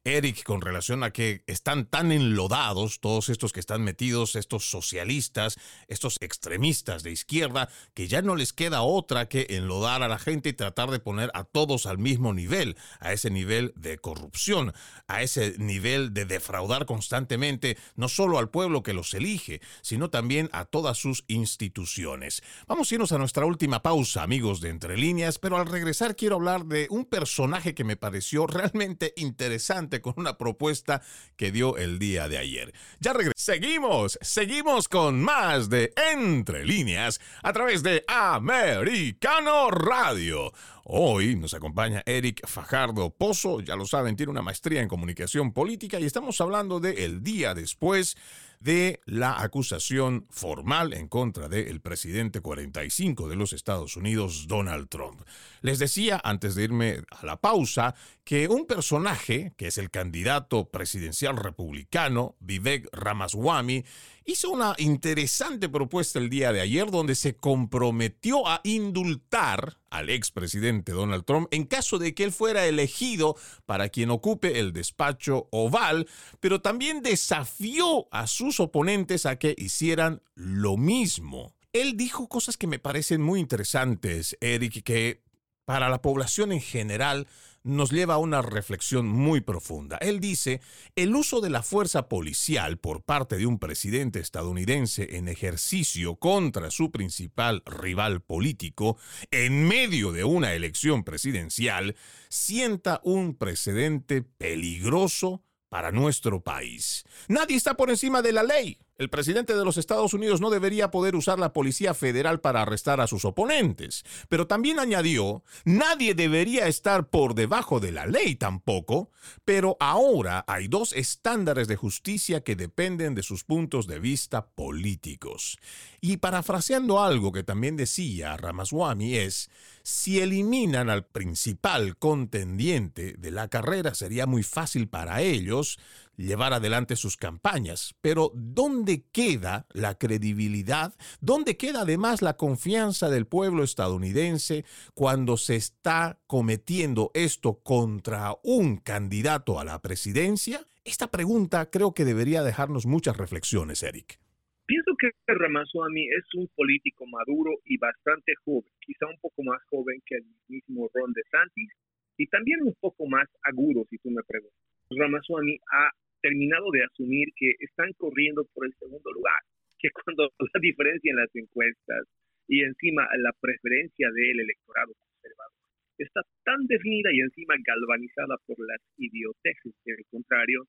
Eric, 0.08 0.44
con 0.44 0.62
relación 0.62 1.04
a 1.04 1.12
que 1.12 1.44
están 1.48 1.86
tan 1.86 2.14
enlodados 2.14 3.02
todos 3.02 3.28
estos 3.28 3.52
que 3.52 3.60
están 3.60 3.84
metidos, 3.84 4.38
estos 4.38 4.70
socialistas, 4.70 5.58
estos 5.90 6.18
extremistas 6.22 7.04
de 7.04 7.12
izquierda, 7.12 7.70
que 7.94 8.08
ya 8.08 8.22
no 8.22 8.38
les 8.38 8.54
queda 8.54 8.84
otra 8.84 9.28
que 9.28 9.48
enlodar 9.50 10.04
a 10.04 10.08
la 10.08 10.18
gente 10.18 10.50
y 10.50 10.54
tratar 10.54 10.92
de 10.92 11.00
poner 11.00 11.30
a 11.34 11.44
todos 11.44 11.86
al 11.86 11.98
mismo 11.98 12.34
nivel, 12.34 12.78
a 13.02 13.12
ese 13.12 13.30
nivel 13.30 13.74
de 13.76 13.98
corrupción, 13.98 14.74
a 15.08 15.24
ese 15.24 15.56
nivel 15.58 16.14
de 16.14 16.26
defraudar 16.26 16.86
constantemente, 16.86 17.78
no 17.96 18.08
solo 18.08 18.40
al 18.40 18.50
pueblo 18.50 18.84
que 18.84 18.94
los 18.94 19.14
elige, 19.14 19.60
sino 19.82 20.10
también 20.10 20.50
a 20.54 20.64
todas 20.66 20.98
sus 20.98 21.26
instituciones. 21.28 22.44
Vamos 22.66 22.90
a 22.90 22.96
irnos 22.96 23.12
a 23.12 23.18
nuestra 23.18 23.46
última 23.46 23.84
pausa, 23.84 24.24
amigos 24.24 24.62
de 24.62 24.70
Entre 24.70 24.98
Líneas, 24.98 25.38
pero 25.38 25.58
al 25.58 25.68
regresar 25.68 26.16
quiero 26.16 26.36
hablar 26.36 26.66
de 26.66 26.88
un 26.90 27.04
personaje 27.04 27.76
que 27.76 27.84
me 27.84 27.98
pareció 27.98 28.48
realmente 28.48 29.14
interesante 29.18 29.97
con 30.02 30.14
una 30.18 30.38
propuesta 30.38 31.02
que 31.36 31.52
dio 31.52 31.78
el 31.78 32.00
día 32.00 32.28
de 32.28 32.38
ayer. 32.38 32.74
Ya 33.00 33.14
regresamos. 33.14 33.42
Seguimos, 33.42 34.20
seguimos 34.22 34.88
con 34.88 35.22
más 35.22 35.70
de 35.70 35.94
Entre 36.14 36.66
Líneas 36.66 37.20
a 37.44 37.54
través 37.54 37.84
de 37.84 38.04
Americano 38.08 39.70
Radio. 39.72 40.52
Hoy 40.84 41.36
nos 41.36 41.54
acompaña 41.54 42.02
Eric 42.06 42.48
Fajardo 42.48 43.10
Pozo, 43.10 43.60
ya 43.60 43.76
lo 43.76 43.86
saben, 43.86 44.16
tiene 44.16 44.32
una 44.32 44.42
maestría 44.42 44.82
en 44.82 44.88
comunicación 44.88 45.52
política 45.52 46.00
y 46.00 46.06
estamos 46.06 46.40
hablando 46.40 46.80
de 46.80 47.06
el 47.06 47.24
día 47.24 47.54
después 47.54 48.16
de 48.60 49.02
la 49.06 49.42
acusación 49.42 50.26
formal 50.30 50.94
en 50.94 51.08
contra 51.08 51.48
del 51.48 51.82
presidente 51.82 52.42
45 52.42 53.30
de 53.30 53.36
los 53.36 53.54
Estados 53.54 53.96
Unidos, 53.96 54.48
Donald 54.48 54.90
Trump. 54.90 55.22
Les 55.62 55.80
decía 55.80 56.20
antes 56.24 56.56
de 56.56 56.64
irme 56.64 57.02
a 57.10 57.26
la 57.26 57.40
pausa 57.40 57.96
que 58.24 58.48
un 58.48 58.66
personaje, 58.66 59.54
que 59.58 59.68
es 59.68 59.78
el 59.78 59.92
candidato 59.92 60.70
presidencial 60.70 61.38
republicano, 61.38 62.36
Vivek 62.40 62.90
Ramaswamy, 62.92 63.86
hizo 64.28 64.52
una 64.52 64.76
interesante 64.78 65.70
propuesta 65.70 66.20
el 66.20 66.30
día 66.30 66.52
de 66.52 66.60
ayer 66.60 66.92
donde 66.92 67.16
se 67.16 67.38
comprometió 67.38 68.46
a 68.46 68.60
indultar 68.66 69.78
al 69.90 70.10
expresidente 70.10 70.92
Donald 70.92 71.24
Trump 71.24 71.48
en 71.52 71.64
caso 71.64 71.98
de 71.98 72.14
que 72.14 72.26
él 72.26 72.34
fuera 72.34 72.68
elegido 72.68 73.38
para 73.66 73.88
quien 73.88 74.12
ocupe 74.12 74.60
el 74.60 74.74
despacho 74.74 75.48
oval, 75.52 76.10
pero 76.42 76.62
también 76.62 77.02
desafió 77.02 78.10
a 78.12 78.28
sus 78.28 78.60
oponentes 78.60 79.26
a 79.26 79.38
que 79.38 79.56
hicieran 79.58 80.22
lo 80.36 80.76
mismo. 80.76 81.56
Él 81.72 81.96
dijo 81.96 82.28
cosas 82.28 82.58
que 82.58 82.68
me 82.68 82.80
parecen 82.80 83.22
muy 83.22 83.40
interesantes, 83.40 84.38
Eric, 84.42 84.84
que 84.84 85.24
para 85.64 85.90
la 85.90 86.02
población 86.02 86.52
en 86.52 86.62
general 86.62 87.28
nos 87.68 87.92
lleva 87.92 88.16
a 88.16 88.18
una 88.18 88.42
reflexión 88.42 89.08
muy 89.08 89.42
profunda. 89.42 89.98
Él 89.98 90.20
dice, 90.20 90.62
el 90.96 91.16
uso 91.16 91.42
de 91.42 91.50
la 91.50 91.62
fuerza 91.62 92.08
policial 92.10 92.78
por 92.78 93.04
parte 93.04 93.38
de 93.38 93.46
un 93.46 93.60
presidente 93.60 94.20
estadounidense 94.20 95.18
en 95.18 95.28
ejercicio 95.28 96.16
contra 96.16 96.72
su 96.72 96.92
principal 96.92 97.64
rival 97.66 98.22
político 98.22 98.98
en 99.32 99.68
medio 99.68 100.12
de 100.12 100.24
una 100.24 100.54
elección 100.54 101.04
presidencial 101.04 101.96
sienta 102.30 103.02
un 103.04 103.36
precedente 103.36 104.22
peligroso 104.22 105.44
para 105.70 105.92
nuestro 105.92 106.42
país. 106.42 107.04
Nadie 107.28 107.58
está 107.58 107.76
por 107.76 107.90
encima 107.90 108.22
de 108.22 108.32
la 108.32 108.44
ley. 108.44 108.80
El 108.98 109.12
presidente 109.12 109.56
de 109.56 109.64
los 109.64 109.78
Estados 109.78 110.16
Unidos 110.16 110.42
no 110.42 110.50
debería 110.50 110.90
poder 110.90 111.16
usar 111.16 111.38
la 111.38 111.54
Policía 111.54 111.94
Federal 111.94 112.40
para 112.42 112.64
arrestar 112.64 113.00
a 113.00 113.06
sus 113.06 113.26
oponentes. 113.26 114.04
Pero 114.28 114.48
también 114.48 114.80
añadió, 114.80 115.44
nadie 115.66 116.16
debería 116.16 116.68
estar 116.68 117.08
por 117.10 117.36
debajo 117.36 117.80
de 117.80 117.92
la 117.92 118.08
ley 118.08 118.36
tampoco, 118.36 119.12
pero 119.46 119.78
ahora 119.80 120.44
hay 120.48 120.68
dos 120.68 120.94
estándares 120.94 121.68
de 121.68 121.76
justicia 121.76 122.42
que 122.42 122.56
dependen 122.56 123.14
de 123.14 123.22
sus 123.22 123.44
puntos 123.44 123.86
de 123.86 124.00
vista 124.00 124.48
políticos. 124.48 125.60
Y 126.02 126.18
parafraseando 126.18 127.00
algo 127.00 127.32
que 127.32 127.44
también 127.44 127.78
decía 127.78 128.36
Ramaswamy 128.36 129.18
es, 129.18 129.52
si 129.84 130.20
eliminan 130.20 130.90
al 130.90 131.06
principal 131.06 131.98
contendiente 131.98 133.14
de 133.14 133.32
la 133.32 133.48
carrera 133.48 133.94
sería 133.94 134.26
muy 134.26 134.42
fácil 134.42 134.90
para 134.90 135.22
ellos 135.22 135.78
llevar 136.18 136.54
adelante 136.54 136.96
sus 136.96 137.16
campañas. 137.16 137.96
Pero 138.02 138.32
¿dónde 138.34 139.06
queda 139.12 139.66
la 139.72 139.98
credibilidad? 139.98 140.94
¿Dónde 141.22 141.56
queda 141.56 141.82
además 141.82 142.22
la 142.22 142.36
confianza 142.36 143.10
del 143.10 143.28
pueblo 143.28 143.64
estadounidense 143.64 144.66
cuando 144.94 145.38
se 145.38 145.56
está 145.56 146.20
cometiendo 146.28 147.12
esto 147.14 147.62
contra 147.64 148.36
un 148.44 148.78
candidato 148.78 149.60
a 149.60 149.66
la 149.66 149.82
presidencia? 149.82 150.62
Esta 150.84 151.12
pregunta 151.12 151.70
creo 151.70 151.94
que 151.94 152.06
debería 152.06 152.44
dejarnos 152.44 152.86
muchas 152.86 153.18
reflexiones, 153.18 153.84
Eric. 153.84 154.20
Pienso 154.66 154.92
que 155.00 155.12
Ramaswamy 155.28 156.08
es 156.10 156.26
un 156.36 156.50
político 156.56 157.06
maduro 157.06 157.52
y 157.64 157.78
bastante 157.78 158.34
joven, 158.44 158.70
quizá 158.82 159.06
un 159.08 159.18
poco 159.22 159.44
más 159.44 159.62
joven 159.70 160.02
que 160.06 160.16
el 160.16 160.26
mismo 160.50 160.90
Ron 160.94 161.14
DeSantis 161.14 161.70
y 162.18 162.28
también 162.28 162.64
un 162.64 162.76
poco 162.82 163.06
más 163.06 163.28
agudo, 163.44 163.86
si 163.90 163.98
tú 164.00 164.10
me 164.10 164.24
preguntas. 164.24 164.60
Ramaswamy 164.90 165.58
ha 165.72 165.90
terminado 166.22 166.72
de 166.72 166.84
asumir 166.84 167.30
que 167.36 167.54
están 167.60 167.92
corriendo 167.98 168.46
por 168.54 168.66
el 168.66 168.74
segundo 168.80 169.12
lugar, 169.12 169.40
que 169.80 169.90
cuando 169.92 170.30
la 170.54 170.60
diferencia 170.62 171.12
en 171.12 171.18
las 171.18 171.36
encuestas 171.36 172.08
y 172.48 172.64
encima 172.64 173.08
la 173.18 173.34
preferencia 173.40 174.08
del 174.12 174.40
electorado 174.40 174.94
conservador 174.94 175.58
está 175.98 176.22
tan 176.44 176.66
definida 176.68 177.10
y 177.12 177.22
encima 177.22 177.56
galvanizada 177.66 178.38
por 178.46 178.58
las 178.60 178.80
idioteces 178.98 179.74
del 179.84 180.06
contrario, 180.12 180.64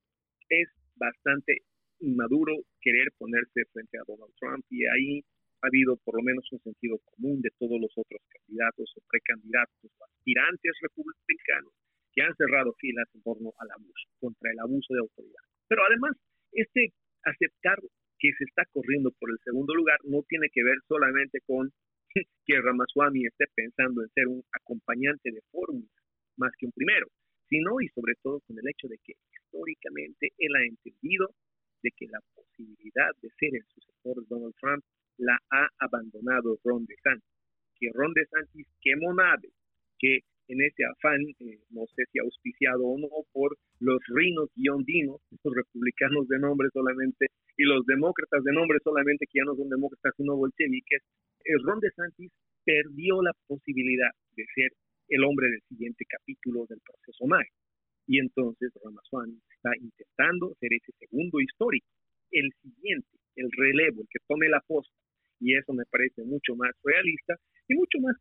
es 0.49 0.69
bastante 0.97 1.59
inmaduro 2.01 2.57
querer 2.81 3.09
ponerse 3.19 3.65
frente 3.73 3.99
a 3.99 4.05
Donald 4.07 4.33
Trump 4.41 4.65
y 4.71 4.87
ahí 4.87 5.25
ha 5.61 5.67
habido 5.67 5.97
por 6.05 6.17
lo 6.17 6.23
menos 6.23 6.47
un 6.53 6.61
sentido 6.61 6.99
común 7.05 7.43
de 7.43 7.51
todos 7.59 7.81
los 7.81 7.93
otros 7.97 8.23
candidatos 8.31 8.91
o 8.97 9.01
precandidatos 9.11 9.91
o 9.99 10.05
aspirantes 10.05 10.73
republicanos 10.81 11.73
que 12.19 12.25
han 12.25 12.35
cerrado 12.35 12.75
filas 12.81 13.07
en 13.15 13.23
torno 13.23 13.55
al 13.59 13.71
abuso, 13.71 14.09
contra 14.19 14.51
el 14.51 14.59
abuso 14.59 14.93
de 14.93 14.99
autoridad. 15.07 15.39
Pero 15.69 15.83
además, 15.87 16.19
este 16.51 16.91
aceptar 17.23 17.79
que 18.19 18.33
se 18.37 18.43
está 18.43 18.65
corriendo 18.73 19.13
por 19.21 19.31
el 19.31 19.39
segundo 19.45 19.73
lugar 19.73 19.99
no 20.03 20.25
tiene 20.27 20.49
que 20.53 20.65
ver 20.65 20.79
solamente 20.89 21.39
con 21.47 21.71
que 22.45 22.61
Ramaswamy 22.61 23.25
esté 23.25 23.45
pensando 23.55 24.03
en 24.03 24.09
ser 24.11 24.27
un 24.27 24.43
acompañante 24.51 25.31
de 25.31 25.41
fórmula 25.53 25.87
más 26.39 26.51
que 26.59 26.67
un 26.67 26.73
primero, 26.73 27.07
sino 27.49 27.81
y 27.81 27.87
sobre 27.95 28.15
todo 28.21 28.41
con 28.41 28.59
el 28.59 28.67
hecho 28.67 28.89
de 28.89 28.99
que 28.99 29.15
históricamente 29.31 30.33
él 30.39 30.57
ha 30.57 30.67
entendido 30.67 31.31
de 31.85 31.91
que 31.97 32.09
la 32.09 32.19
posibilidad 32.35 33.15
de 33.23 33.31
ser 33.39 33.55
el 33.55 33.65
sucesor 33.67 34.17
de 34.17 34.27
Donald 34.29 34.55
Trump 34.61 34.83
la 35.19 35.39
ha 35.51 35.69
abandonado 35.79 36.59
Ron 36.65 36.85
DeSantis, 36.85 37.31
que 37.79 37.91
Ron 37.95 38.13
DeSantis 38.13 38.67
quemó 38.81 39.15
nave, 39.15 39.51
que 40.01 40.23
en 40.49 40.63
ese 40.63 40.85
afán, 40.85 41.21
eh, 41.41 41.61
no 41.71 41.87
sé 41.95 42.05
si 42.11 42.19
auspiciado 42.19 42.83
o 42.83 42.99
no, 42.99 43.09
por 43.33 43.57
los 43.81 44.01
rinos 44.09 44.51
guiondinos, 44.57 45.21
los 45.45 45.55
republicanos 45.55 46.27
de 46.29 46.39
nombre 46.39 46.69
solamente, 46.73 47.27
y 47.57 47.65
los 47.65 47.85
demócratas 47.87 48.43
de 48.45 48.53
nombre 48.53 48.79
solamente, 48.83 49.27
que 49.27 49.39
ya 49.41 49.45
no 49.45 49.55
son 49.55 49.69
demócratas 49.69 50.15
sino 50.17 50.37
bolcheviques, 50.37 51.03
eh, 51.45 51.53
Ron 51.63 51.81
DeSantis 51.81 52.33
perdió 52.65 53.23
la 53.23 53.33
posibilidad 53.47 54.11
de 54.37 54.45
ser 54.55 54.73
el 55.09 55.25
hombre 55.25 55.51
del 55.51 55.61
siguiente 55.69 56.05
capítulo 56.09 56.67
del 56.69 56.81
proceso 56.81 57.27
MAE. 57.27 57.49
Y 58.07 58.19
entonces 58.21 58.73
Ramaswamy 58.83 59.39
está 59.55 59.71
intentando 59.77 60.55
ser 60.61 60.73
ese 60.73 60.93
segundo 60.99 61.41
histórico, 61.41 61.89
el 62.31 62.51
siguiente, 62.63 63.09
el 63.37 63.51
relevo, 63.53 64.03
el 64.03 64.09
que 64.09 64.21
tome 64.27 64.49
la 64.49 64.61
posta. 64.67 64.95
Y 65.41 65.57
eso 65.57 65.73
me 65.73 65.85
parece 65.91 66.25
mucho 66.25 66.57
más 66.57 66.73
realista 66.83 67.37
y 67.69 67.75
mucho 67.75 67.99
más 68.01 68.17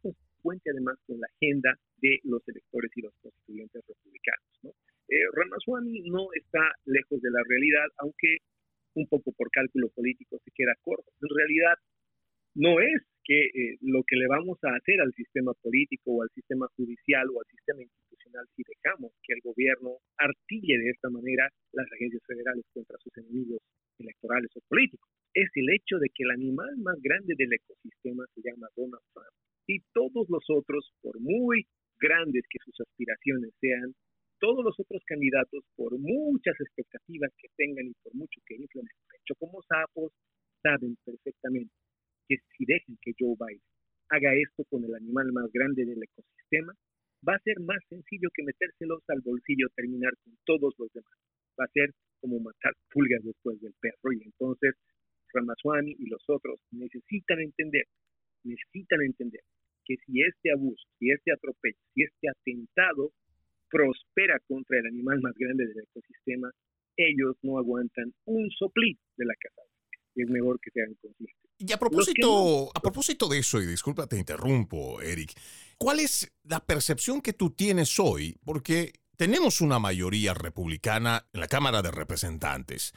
consecuente 0.47 0.71
además 0.71 0.97
con 1.05 1.19
la 1.19 1.27
agenda 1.27 1.77
de 2.01 2.19
los 2.23 2.41
electores 2.47 2.91
y 2.95 3.01
los 3.01 3.13
constituyentes 3.21 3.83
republicanos. 3.87 4.47
¿no? 4.63 4.69
Eh, 5.09 5.27
Ramaswamy 5.33 6.09
no 6.09 6.27
está 6.33 6.63
lejos 6.85 7.21
de 7.21 7.31
la 7.31 7.41
realidad, 7.47 7.87
aunque 7.97 8.37
un 8.95 9.07
poco 9.07 9.31
por 9.31 9.49
cálculo 9.51 9.89
político 9.89 10.39
se 10.43 10.51
queda 10.55 10.73
corto. 10.81 11.11
En 11.21 11.29
realidad 11.35 11.75
no 12.55 12.79
es 12.79 13.01
que 13.23 13.39
eh, 13.45 13.77
lo 13.81 14.03
que 14.07 14.15
le 14.15 14.27
vamos 14.27 14.57
a 14.63 14.75
hacer 14.75 15.01
al 15.01 15.13
sistema 15.13 15.53
político 15.61 16.11
o 16.11 16.23
al 16.23 16.29
sistema 16.33 16.67
judicial 16.75 17.27
o 17.29 17.39
al 17.39 17.47
sistema 17.51 17.81
institucional 17.83 18.45
si 18.55 18.63
dejamos 18.63 19.11
que 19.23 19.33
el 19.33 19.41
gobierno 19.43 19.99
artille 20.17 20.77
de 20.79 20.89
esta 20.89 21.09
manera 21.09 21.49
las 21.73 21.91
agencias 21.91 22.23
federales 22.25 22.65
contra 22.73 22.97
sus 22.97 23.15
enemigos 23.17 23.61
electorales 23.99 24.49
o 24.55 24.61
políticos. 24.67 25.09
Es 25.33 25.49
el 25.55 25.69
hecho 25.69 25.99
de 25.99 26.09
que 26.09 26.23
el 26.23 26.31
animal 26.31 26.77
más 26.77 26.97
grande 27.01 27.35
del 27.37 27.53
ecosistema 27.53 28.25
se 28.33 28.41
llama 28.41 28.67
Donald 28.75 29.03
Trump 29.13 29.46
y 29.67 29.81
todos 29.93 30.27
los 30.29 30.43
otros, 30.49 30.89
por 31.01 31.19
muy 31.19 31.67
grandes 31.99 32.43
que 32.49 32.59
sus 32.63 32.79
aspiraciones 32.79 33.51
sean, 33.59 33.93
todos 34.39 34.63
los 34.63 34.79
otros 34.79 35.01
candidatos, 35.05 35.63
por 35.75 35.97
muchas 35.99 36.55
expectativas 36.59 37.31
que 37.37 37.49
tengan 37.57 37.87
y 37.87 37.93
por 38.03 38.13
mucho 38.15 38.39
que 38.45 38.55
inflen 38.55 38.85
el 38.85 39.01
pecho 39.09 39.35
como 39.39 39.61
sapos, 39.63 40.13
saben 40.61 40.95
perfectamente 41.03 41.73
que 42.27 42.37
si 42.55 42.65
dejan 42.65 42.97
que 43.01 43.13
Joe 43.17 43.35
Biden 43.35 43.61
haga 44.09 44.33
esto 44.35 44.63
con 44.69 44.83
el 44.85 44.93
animal 44.95 45.31
más 45.33 45.51
grande 45.51 45.85
del 45.85 46.01
ecosistema, 46.01 46.73
va 47.27 47.35
a 47.35 47.43
ser 47.43 47.59
más 47.59 47.79
sencillo 47.89 48.29
que 48.33 48.43
metérselos 48.43 49.03
al 49.07 49.21
bolsillo 49.21 49.67
terminar 49.75 50.13
con 50.23 50.37
todos 50.45 50.73
los 50.77 50.91
demás. 50.93 51.17
Va 51.59 51.65
a 51.65 51.73
ser 51.73 51.91
como 52.21 52.39
matar 52.39 52.73
pulgas 52.91 53.23
después 53.23 53.59
del 53.59 53.73
perro 53.81 54.13
y 54.13 54.23
entonces 54.23 54.75
Ramaswamy 55.33 55.95
y 55.97 56.07
los 56.07 56.23
otros 56.27 56.59
necesitan 56.71 57.39
entender, 57.41 57.85
necesitan 58.43 59.01
entender 59.01 59.41
que 59.87 59.95
si 60.05 60.21
este 60.21 60.51
abuso, 60.51 60.83
si 60.99 61.09
este 61.11 61.31
atropello, 61.31 61.77
si 61.93 62.03
este 62.03 62.27
atentado 62.29 63.13
prospera 63.69 64.37
contra 64.47 64.79
el 64.79 64.87
animal 64.87 65.21
más 65.21 65.33
grande 65.35 65.65
del 65.67 65.83
ecosistema, 65.83 66.51
ellos 66.97 67.35
no 67.41 67.57
aguantan 67.57 68.13
un 68.25 68.49
soplito 68.51 69.01
de 69.17 69.25
la 69.25 69.33
casa. 69.39 69.61
Es 70.15 70.29
mejor 70.29 70.59
que 70.59 70.71
sean 70.71 70.95
conscientes. 70.95 71.35
Y 71.59 71.71
a 71.71 71.77
propósito, 71.77 72.69
a 72.75 72.81
propósito 72.81 73.27
de 73.27 73.39
eso, 73.39 73.61
y 73.61 73.65
disculpa, 73.65 74.07
te 74.07 74.17
interrumpo, 74.17 75.01
Eric, 75.01 75.33
¿cuál 75.77 75.99
es 75.99 76.31
la 76.43 76.59
percepción 76.59 77.21
que 77.21 77.33
tú 77.33 77.51
tienes 77.51 77.99
hoy? 77.99 78.35
Porque 78.43 78.93
tenemos 79.15 79.61
una 79.61 79.79
mayoría 79.79 80.33
republicana 80.33 81.27
en 81.33 81.39
la 81.39 81.47
Cámara 81.47 81.81
de 81.81 81.91
Representantes. 81.91 82.93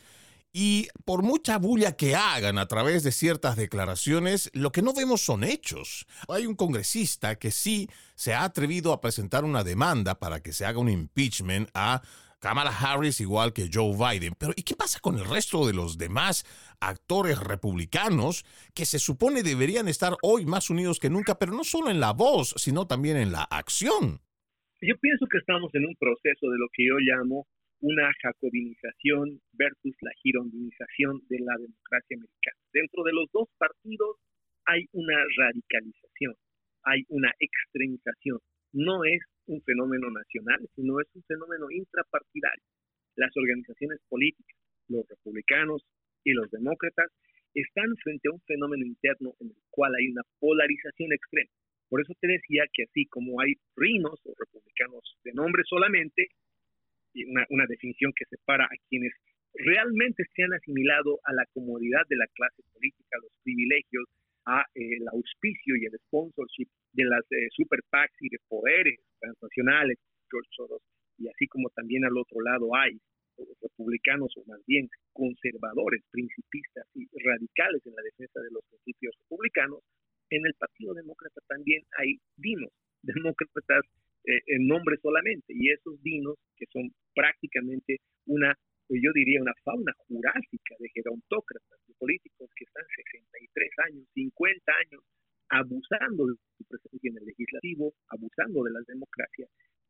Y 0.52 0.88
por 1.04 1.22
mucha 1.22 1.58
bulla 1.58 1.96
que 1.96 2.16
hagan 2.16 2.58
a 2.58 2.66
través 2.66 3.04
de 3.04 3.12
ciertas 3.12 3.56
declaraciones, 3.56 4.50
lo 4.52 4.72
que 4.72 4.82
no 4.82 4.92
vemos 4.92 5.20
son 5.20 5.44
hechos. 5.44 6.06
Hay 6.28 6.46
un 6.46 6.56
congresista 6.56 7.36
que 7.36 7.52
sí 7.52 7.88
se 8.16 8.34
ha 8.34 8.42
atrevido 8.42 8.92
a 8.92 9.00
presentar 9.00 9.44
una 9.44 9.62
demanda 9.62 10.18
para 10.18 10.42
que 10.42 10.52
se 10.52 10.64
haga 10.64 10.80
un 10.80 10.88
impeachment 10.88 11.70
a 11.72 12.02
Kamala 12.40 12.70
Harris 12.70 13.20
igual 13.20 13.52
que 13.52 13.68
Joe 13.72 13.94
Biden. 13.94 14.34
Pero 14.36 14.52
¿y 14.56 14.62
qué 14.62 14.74
pasa 14.74 14.98
con 14.98 15.18
el 15.18 15.24
resto 15.24 15.66
de 15.66 15.74
los 15.74 15.98
demás 15.98 16.44
actores 16.80 17.38
republicanos 17.38 18.44
que 18.74 18.86
se 18.86 18.98
supone 18.98 19.44
deberían 19.44 19.86
estar 19.86 20.16
hoy 20.22 20.46
más 20.46 20.68
unidos 20.70 20.98
que 20.98 21.10
nunca, 21.10 21.38
pero 21.38 21.52
no 21.52 21.62
solo 21.62 21.90
en 21.90 22.00
la 22.00 22.12
voz, 22.12 22.54
sino 22.56 22.88
también 22.88 23.18
en 23.18 23.30
la 23.30 23.42
acción? 23.44 24.20
Yo 24.82 24.96
pienso 24.98 25.26
que 25.30 25.38
estamos 25.38 25.70
en 25.74 25.84
un 25.84 25.94
proceso 25.96 26.50
de 26.50 26.58
lo 26.58 26.66
que 26.72 26.86
yo 26.88 26.96
llamo 26.98 27.46
una 27.80 28.12
jacobinización 28.22 29.40
versus 29.52 29.96
la 30.00 30.10
girondinización 30.22 31.20
de 31.28 31.38
la 31.40 31.56
democracia 31.56 32.16
americana. 32.16 32.60
Dentro 32.72 33.02
de 33.04 33.12
los 33.12 33.30
dos 33.32 33.48
partidos 33.58 34.16
hay 34.66 34.86
una 34.92 35.16
radicalización, 35.36 36.34
hay 36.84 37.04
una 37.08 37.32
extremización. 37.38 38.38
No 38.72 39.04
es 39.04 39.20
un 39.46 39.60
fenómeno 39.62 40.10
nacional, 40.10 40.60
sino 40.76 41.00
es 41.00 41.08
un 41.14 41.24
fenómeno 41.24 41.70
intrapartidario. 41.70 42.64
Las 43.16 43.36
organizaciones 43.36 43.98
políticas, 44.08 44.56
los 44.88 45.06
republicanos 45.08 45.82
y 46.22 46.32
los 46.32 46.50
demócratas, 46.50 47.10
están 47.54 47.96
frente 47.96 48.28
a 48.28 48.32
un 48.32 48.40
fenómeno 48.42 48.86
interno 48.86 49.34
en 49.40 49.48
el 49.48 49.62
cual 49.70 49.92
hay 49.96 50.08
una 50.08 50.22
polarización 50.38 51.12
extrema. 51.12 51.50
Por 51.88 52.00
eso 52.00 52.14
te 52.20 52.28
decía 52.28 52.62
que 52.72 52.84
así 52.84 53.06
como 53.06 53.40
hay 53.40 53.54
rinos 53.74 54.20
o 54.24 54.32
republicanos 54.38 55.02
de 55.24 55.32
nombre 55.32 55.62
solamente, 55.68 56.28
una, 57.26 57.46
una 57.50 57.66
definición 57.66 58.12
que 58.16 58.24
separa 58.26 58.64
a 58.64 58.76
quienes 58.88 59.12
realmente 59.54 60.24
se 60.34 60.42
han 60.44 60.52
asimilado 60.52 61.18
a 61.24 61.32
la 61.32 61.44
comodidad 61.52 62.02
de 62.08 62.16
la 62.16 62.26
clase 62.34 62.62
política, 62.72 63.18
los 63.22 63.32
privilegios, 63.42 64.06
a 64.46 64.62
eh, 64.74 64.96
el 64.96 65.08
auspicio 65.08 65.76
y 65.76 65.84
el 65.86 65.98
sponsorship 66.06 66.68
de 66.92 67.04
las 67.04 67.24
eh, 67.30 67.48
super 67.50 67.80
PACs 67.90 68.16
y 68.20 68.28
de 68.28 68.38
poderes 68.48 68.98
transnacionales, 69.20 69.98
George 70.30 70.48
Soros, 70.56 70.82
y 71.18 71.28
así 71.28 71.46
como 71.48 71.68
también 71.70 72.04
al 72.04 72.16
otro 72.16 72.40
lado 72.40 72.74
hay 72.74 72.98
republicanos 73.62 74.32
o 74.36 74.44
más 74.46 74.60
bien 74.66 74.88
conservadores, 75.12 76.02
principistas 76.10 76.84
y 76.94 77.06
radicales 77.24 77.80
en 77.86 77.94
la 77.94 78.02
defensa 78.02 78.40
de 78.40 78.50
los 78.50 78.62
principios 78.68 79.14
republicanos, 79.18 79.80
en 80.30 80.46
el 80.46 80.54
Partido 80.54 80.94
Demócrata 80.94 81.40
también 81.48 81.82
hay 81.98 82.18
dinos, 82.36 82.70
demócratas 83.02 83.84
eh, 84.24 84.40
en 84.46 84.66
nombre 84.66 84.96
solamente, 85.02 85.52
y 85.54 85.70
esos 85.70 86.00
dinos 86.02 86.36
que 86.56 86.66
son 86.72 86.90
prácticamente 87.14 87.98
una, 88.26 88.54
yo 88.88 89.10
diría, 89.14 89.40
una 89.40 89.54
fauna 89.64 89.92
jurásica 90.08 90.74
de 90.78 90.88
gerontócratas, 90.90 91.78
de 91.86 91.94
políticos 91.94 92.50
que 92.54 92.64
están 92.64 92.84
63 92.96 93.70
años, 93.88 94.04
50 94.14 94.72
años, 94.72 95.02
abusando 95.50 96.26
de 96.26 96.34
su 96.56 96.64
presencia 96.64 97.10
en 97.10 97.18
el 97.18 97.24
legislativo, 97.26 97.92
abusando 98.08 98.62
de 98.64 98.72
la 98.72 98.80
democracia, 98.86 99.46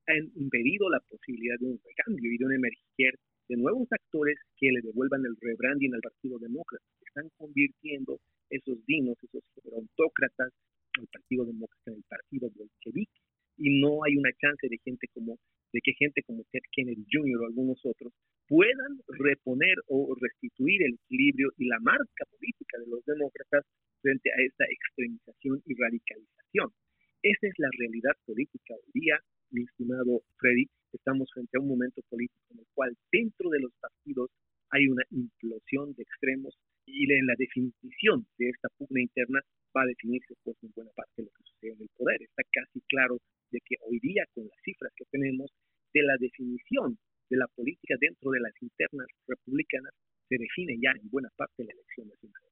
han 0.07 0.31
impedido 0.35 0.89
la 0.89 1.01
posibilidad 1.01 1.59
de 1.59 1.67
un 1.67 1.81
recambio 1.85 2.33
y 2.33 2.39
de 2.39 2.45
un 2.47 2.55
emerger 2.55 3.15
de 3.49 3.57
nuevos 3.57 3.89
actores 3.91 4.39
que 4.57 4.71
le 4.71 4.81
devuelvan 4.81 5.27
el 5.27 5.37
rebranding 5.41 5.95
al 5.95 6.01
Partido 6.01 6.39
Demócrata. 6.39 6.85
Están 7.05 7.29
convirtiendo 7.37 8.19
esos 8.49 8.79
dinos, 8.87 9.17
esos 9.23 9.43
gerontócratas, 9.63 10.53
al 10.99 11.07
Partido 11.09 11.45
Demócrata 11.45 11.91
en 11.91 11.97
el 11.97 12.05
Partido 12.09 12.49
Bolchevique. 12.51 13.20
Y 13.61 13.79
no 13.79 14.03
hay 14.05 14.17
una 14.17 14.33
chance 14.41 14.67
de 14.67 14.81
gente 14.83 15.07
como 15.13 15.37
de 15.73 15.81
que 15.85 15.93
gente 15.93 16.23
como 16.23 16.43
Ted 16.51 16.65
Kennedy 16.73 17.05
Jr. 17.13 17.43
o 17.43 17.47
algunos 17.47 17.79
otros 17.85 18.13
puedan 18.49 18.99
reponer 19.07 19.77
o 19.87 20.17
restituir 20.19 20.83
el 20.83 20.95
equilibrio 20.95 21.53
y 21.59 21.67
la 21.67 21.79
marca 21.79 22.25
política 22.33 22.79
de 22.81 22.89
los 22.89 23.05
demócratas 23.05 23.65
frente 24.01 24.31
a 24.33 24.43
esta 24.43 24.65
extremización 24.65 25.63
y 25.67 25.75
radicalización. 25.77 26.73
Esa 27.23 27.47
es 27.47 27.55
la 27.59 27.69
realidad 27.79 28.17
política 28.25 28.75
hoy 28.75 29.01
día, 29.01 29.21
mi 29.51 29.63
estimado 29.63 30.23
Freddy. 30.39 30.67
Estamos 30.93 31.31
frente 31.33 31.59
a 31.59 31.61
un 31.61 31.69
momento 31.69 32.01
político 32.09 32.43
en 32.51 32.61
el 32.61 32.67
cual 32.75 32.97
dentro 33.13 33.51
de 33.51 33.61
los 33.61 33.73
partidos 33.79 34.31
hay 34.71 34.89
una 34.89 35.05
implosión 35.11 35.93
de 35.95 36.03
extremos 36.03 36.57
y 36.87 37.13
en 37.13 37.27
la 37.27 37.35
definición 37.37 38.27
de 38.39 38.49
esta 38.49 38.69
pugna 38.79 39.01
interna 39.01 39.41
va 39.77 39.83
a 39.83 39.87
definirse 39.87 40.35
pues 40.43 40.57
en 40.63 40.73
buena 40.75 40.91
parte 40.95 41.23
lo 41.23 41.31
que 41.31 41.45
sucede 41.45 41.73
en 41.73 41.83
el 41.83 41.91
poder. 41.97 42.23
Está 42.23 42.43
casi 42.51 42.81
claro 42.89 43.19
de 43.51 43.59
que 43.65 43.77
hoy 43.87 43.99
día 44.01 44.25
con 44.35 44.45
las 44.45 44.59
cifras 44.65 44.93
que 44.97 45.05
tenemos 45.11 45.51
de 45.93 46.03
la 46.03 46.17
definición 46.19 46.99
de 47.29 47.37
la 47.37 47.47
política 47.49 47.95
dentro 48.01 48.31
de 48.31 48.41
las 48.41 48.53
internas 48.61 49.07
republicanas 49.27 49.93
se 50.29 50.37
define 50.39 50.79
ya 50.83 50.91
en 50.91 51.09
buena 51.11 51.29
parte 51.37 51.65
la 51.65 51.73
elección 51.73 52.09
nacional. 52.09 52.43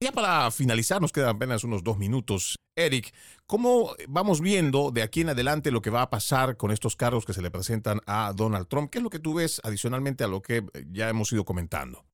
Ya 0.00 0.12
para 0.12 0.50
finalizar, 0.50 1.00
nos 1.00 1.12
quedan 1.12 1.36
apenas 1.36 1.64
unos 1.64 1.82
dos 1.82 1.98
minutos. 1.98 2.56
Eric, 2.76 3.14
¿cómo 3.46 3.94
vamos 4.08 4.40
viendo 4.40 4.90
de 4.90 5.02
aquí 5.02 5.22
en 5.22 5.30
adelante 5.30 5.70
lo 5.70 5.80
que 5.80 5.90
va 5.90 6.02
a 6.02 6.10
pasar 6.10 6.56
con 6.56 6.72
estos 6.72 6.96
cargos 6.96 7.24
que 7.24 7.32
se 7.32 7.40
le 7.40 7.50
presentan 7.50 8.00
a 8.06 8.32
Donald 8.36 8.68
Trump? 8.68 8.90
¿Qué 8.90 8.98
es 8.98 9.04
lo 9.04 9.10
que 9.10 9.20
tú 9.20 9.34
ves 9.34 9.60
adicionalmente 9.64 10.24
a 10.24 10.28
lo 10.28 10.42
que 10.42 10.62
ya 10.90 11.08
hemos 11.08 11.32
ido 11.32 11.44
comentando? 11.44 12.04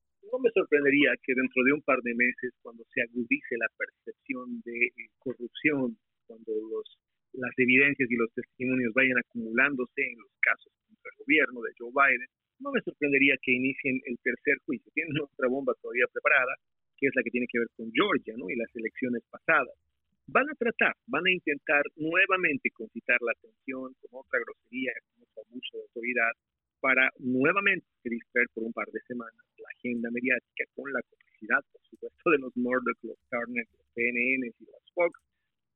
Me 0.41 0.49
sorprendería 0.57 1.13
que 1.21 1.37
dentro 1.37 1.61
de 1.63 1.73
un 1.73 1.81
par 1.85 2.01
de 2.01 2.15
meses, 2.15 2.49
cuando 2.63 2.83
se 2.89 3.03
agudice 3.03 3.53
la 3.61 3.69
percepción 3.77 4.61
de 4.65 4.89
eh, 4.89 5.13
corrupción, 5.19 5.93
cuando 6.25 6.51
los, 6.65 6.97
las 7.33 7.53
evidencias 7.57 8.09
y 8.09 8.15
los 8.17 8.33
testimonios 8.33 8.91
vayan 8.93 9.19
acumulándose 9.21 10.01
en 10.01 10.17
los 10.17 10.33
casos 10.41 10.73
contra 10.87 11.11
el 11.13 11.17
gobierno 11.21 11.61
de 11.61 11.73
Joe 11.77 11.93
Biden, 11.93 12.25
no 12.57 12.71
me 12.71 12.81
sorprendería 12.81 13.37
que 13.37 13.53
inicien 13.53 14.01
el 14.05 14.17
tercer 14.23 14.57
juicio. 14.65 14.89
Tienen 14.95 15.13
otra 15.21 15.47
bomba 15.47 15.77
todavía 15.77 16.09
preparada, 16.11 16.57
que 16.97 17.05
es 17.05 17.13
la 17.13 17.21
que 17.21 17.29
tiene 17.29 17.45
que 17.45 17.59
ver 17.59 17.69
con 17.77 17.91
Georgia 17.93 18.33
¿no? 18.37 18.49
y 18.49 18.55
las 18.55 18.73
elecciones 18.73 19.21
pasadas. 19.29 19.77
Van 20.25 20.49
a 20.49 20.57
tratar, 20.57 20.95
van 21.05 21.25
a 21.27 21.31
intentar 21.31 21.83
nuevamente 21.97 22.69
concitar 22.73 23.21
la 23.21 23.33
atención 23.37 23.93
con 24.01 24.25
otra 24.25 24.39
grosería, 24.41 24.93
con 25.13 25.21
otro 25.21 25.43
abuso 25.45 25.77
de 25.77 25.83
autoridad, 25.85 26.33
para 26.81 27.09
nuevamente 27.19 27.85
distraer 28.03 28.47
por 28.53 28.63
un 28.63 28.73
par 28.73 28.87
de 28.91 28.99
semanas 29.07 29.45
la 29.57 29.69
agenda 29.77 30.09
mediática 30.11 30.65
con 30.75 30.91
la 30.91 31.01
complicidad, 31.03 31.61
por 31.71 31.81
supuesto, 31.89 32.29
de 32.31 32.39
los 32.39 32.57
Murdoch, 32.57 32.97
los 33.03 33.17
Turner, 33.29 33.65
los 33.71 33.87
CNN 33.93 34.47
y 34.47 34.65
los 34.65 34.83
Fox 34.93 35.19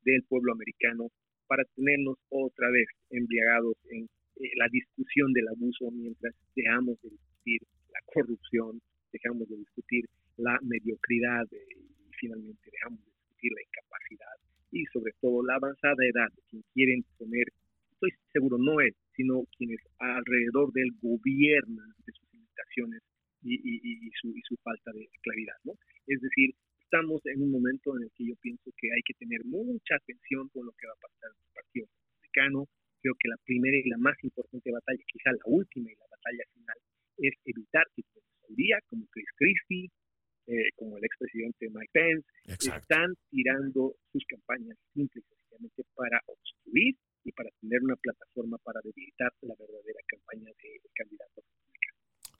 del 0.04 0.24
pueblo 0.24 0.54
americano 0.54 1.08
para 1.48 1.64
tenernos 1.76 2.18
otra 2.30 2.70
vez 2.72 2.88
embriagados 3.12 3.78
en 3.90 4.04
eh, 4.04 4.52
la 4.58 4.68
discusión 4.70 5.32
del 5.32 5.48
abuso 5.48 5.92
mientras 5.92 6.34
dejamos 6.56 7.00
de 7.02 7.10
discutir 7.10 7.62
la 7.94 8.00
corrupción, 8.12 8.82
dejamos 9.14 9.48
de 9.48 9.58
discutir 9.58 10.06
la 10.38 10.58
mediocridad 10.62 11.46
eh, 11.54 11.66
y 11.78 12.14
finalmente 12.20 12.70
dejamos 12.72 13.00
de 13.06 13.12
discutir 13.12 13.52
la 13.54 13.62
incapacidad 13.62 14.36
y 14.72 14.86
sobre 14.92 15.14
todo 15.22 15.44
la 15.44 15.56
avanzada 15.56 16.04
edad 16.04 16.28
de 16.36 16.42
quien 16.50 16.64
quieren 16.74 17.06
poner, 17.18 17.46
estoy 17.94 18.12
seguro 18.34 18.58
no 18.58 18.82
él, 18.82 18.94
sino 19.16 19.44
quienes 19.58 19.80
alrededor 20.00 20.72
del 20.74 20.92
gobiernan 21.02 21.90
de 22.06 22.14
sus 22.14 22.28
limitaciones 22.34 23.02
y, 23.42 23.56
y, 23.56 24.12
su, 24.20 24.30
y 24.30 24.42
su 24.42 24.56
falta 24.58 24.92
de 24.92 25.08
claridad. 25.22 25.56
¿no? 25.64 25.74
Es 26.08 26.20
decir, 26.22 26.56
estamos 26.82 27.22
en 27.26 27.42
un 27.42 27.52
momento 27.52 27.96
en 27.98 28.04
el 28.04 28.12
que 28.16 28.26
yo 28.26 28.36
pienso 28.42 28.72
que 28.78 28.88
hay 28.92 29.02
que 29.06 29.14
tener 29.14 29.44
mucha 29.46 29.96
atención 29.96 30.50
con 30.50 30.66
lo 30.66 30.72
que 30.74 30.88
va 30.88 30.94
a 30.94 31.08
pasar 31.08 31.30
en 31.32 31.42
el 31.46 31.54
Partido 31.54 31.86
Republicano. 31.86 32.68
Creo 33.02 33.14
que 33.20 33.30
la 33.30 33.38
primera 33.46 33.78
y 33.78 33.90
la 33.90 33.98
más 33.98 34.18
importante 34.24 34.72
batalla, 34.72 35.04
quizá 35.08 35.32
la 35.32 35.46
última 35.46 35.92
y 35.92 35.96
la 35.96 36.08
batalla 36.10 36.44
final, 36.54 36.78
es 37.18 37.34
evitar 37.46 37.86
que 37.96 38.02
hoy 38.50 38.56
día, 38.56 38.80
como 38.90 39.06
Chris 39.12 39.30
Christie, 39.38 39.90
eh, 40.48 40.70
como 40.76 40.98
el 40.98 41.04
expresidente 41.06 41.70
Mike 41.70 41.90
Pence, 41.92 42.28
están 42.46 43.14
tirando 43.30 43.96
sus 44.12 44.24
campañas 44.26 44.78
simple 44.94 45.22
y 45.22 45.26
sencillamente 45.26 45.84
para 45.96 46.22
obstruir 46.26 46.96
y 47.26 47.32
para 47.32 47.50
tener 47.60 47.82
una 47.84 47.96
plataforma 47.98 48.58
para 48.60 48.80
debilitar 48.84 49.34
la 49.42 49.56
verdadera 49.60 50.00
campaña 50.08 50.52
del 50.62 50.92
candidato 50.94 51.42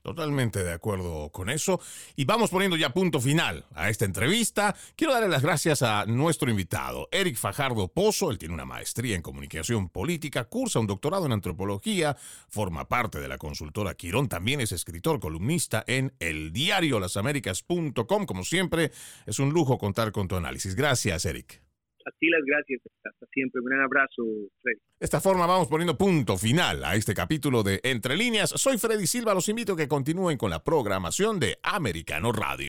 Totalmente 0.06 0.62
de 0.62 0.70
acuerdo 0.70 1.30
con 1.32 1.50
eso. 1.50 1.80
Y 2.14 2.26
vamos 2.26 2.50
poniendo 2.50 2.76
ya 2.76 2.90
punto 2.94 3.20
final 3.20 3.64
a 3.74 3.90
esta 3.90 4.04
entrevista. 4.04 4.76
Quiero 4.94 5.12
darle 5.12 5.28
las 5.28 5.42
gracias 5.42 5.82
a 5.82 6.06
nuestro 6.06 6.48
invitado, 6.48 7.08
Eric 7.10 7.34
Fajardo 7.36 7.88
Pozo. 7.88 8.30
Él 8.30 8.38
tiene 8.38 8.54
una 8.54 8.64
maestría 8.64 9.16
en 9.16 9.22
comunicación 9.22 9.88
política, 9.88 10.44
cursa 10.44 10.78
un 10.78 10.86
doctorado 10.86 11.26
en 11.26 11.32
antropología, 11.32 12.16
forma 12.48 12.86
parte 12.86 13.18
de 13.18 13.26
la 13.26 13.36
consultora 13.36 13.94
Quirón. 13.94 14.28
También 14.28 14.60
es 14.60 14.70
escritor, 14.70 15.18
columnista 15.18 15.82
en 15.88 16.12
el 16.20 16.52
diario 16.52 17.00
lasaméricas.com. 17.00 18.26
Como 18.26 18.44
siempre, 18.44 18.92
es 19.26 19.40
un 19.40 19.52
lujo 19.52 19.76
contar 19.76 20.12
con 20.12 20.28
tu 20.28 20.36
análisis. 20.36 20.76
Gracias, 20.76 21.24
Eric. 21.24 21.65
A 22.06 22.10
ti 22.18 22.28
las 22.30 22.42
gracias. 22.46 22.80
Hasta 23.04 23.26
siempre. 23.32 23.60
Un 23.60 23.80
abrazo, 23.82 24.22
Freddy. 24.62 24.78
De 25.00 25.04
esta 25.04 25.20
forma 25.20 25.46
vamos 25.46 25.66
poniendo 25.66 25.98
punto 25.98 26.38
final 26.38 26.84
a 26.84 26.94
este 26.94 27.14
capítulo 27.14 27.64
de 27.64 27.80
Entre 27.82 28.16
Líneas. 28.16 28.50
Soy 28.50 28.78
Freddy 28.78 29.06
Silva. 29.06 29.34
Los 29.34 29.48
invito 29.48 29.72
a 29.72 29.76
que 29.76 29.88
continúen 29.88 30.38
con 30.38 30.50
la 30.50 30.62
programación 30.62 31.40
de 31.40 31.58
Americano 31.62 32.30
Radio. 32.30 32.64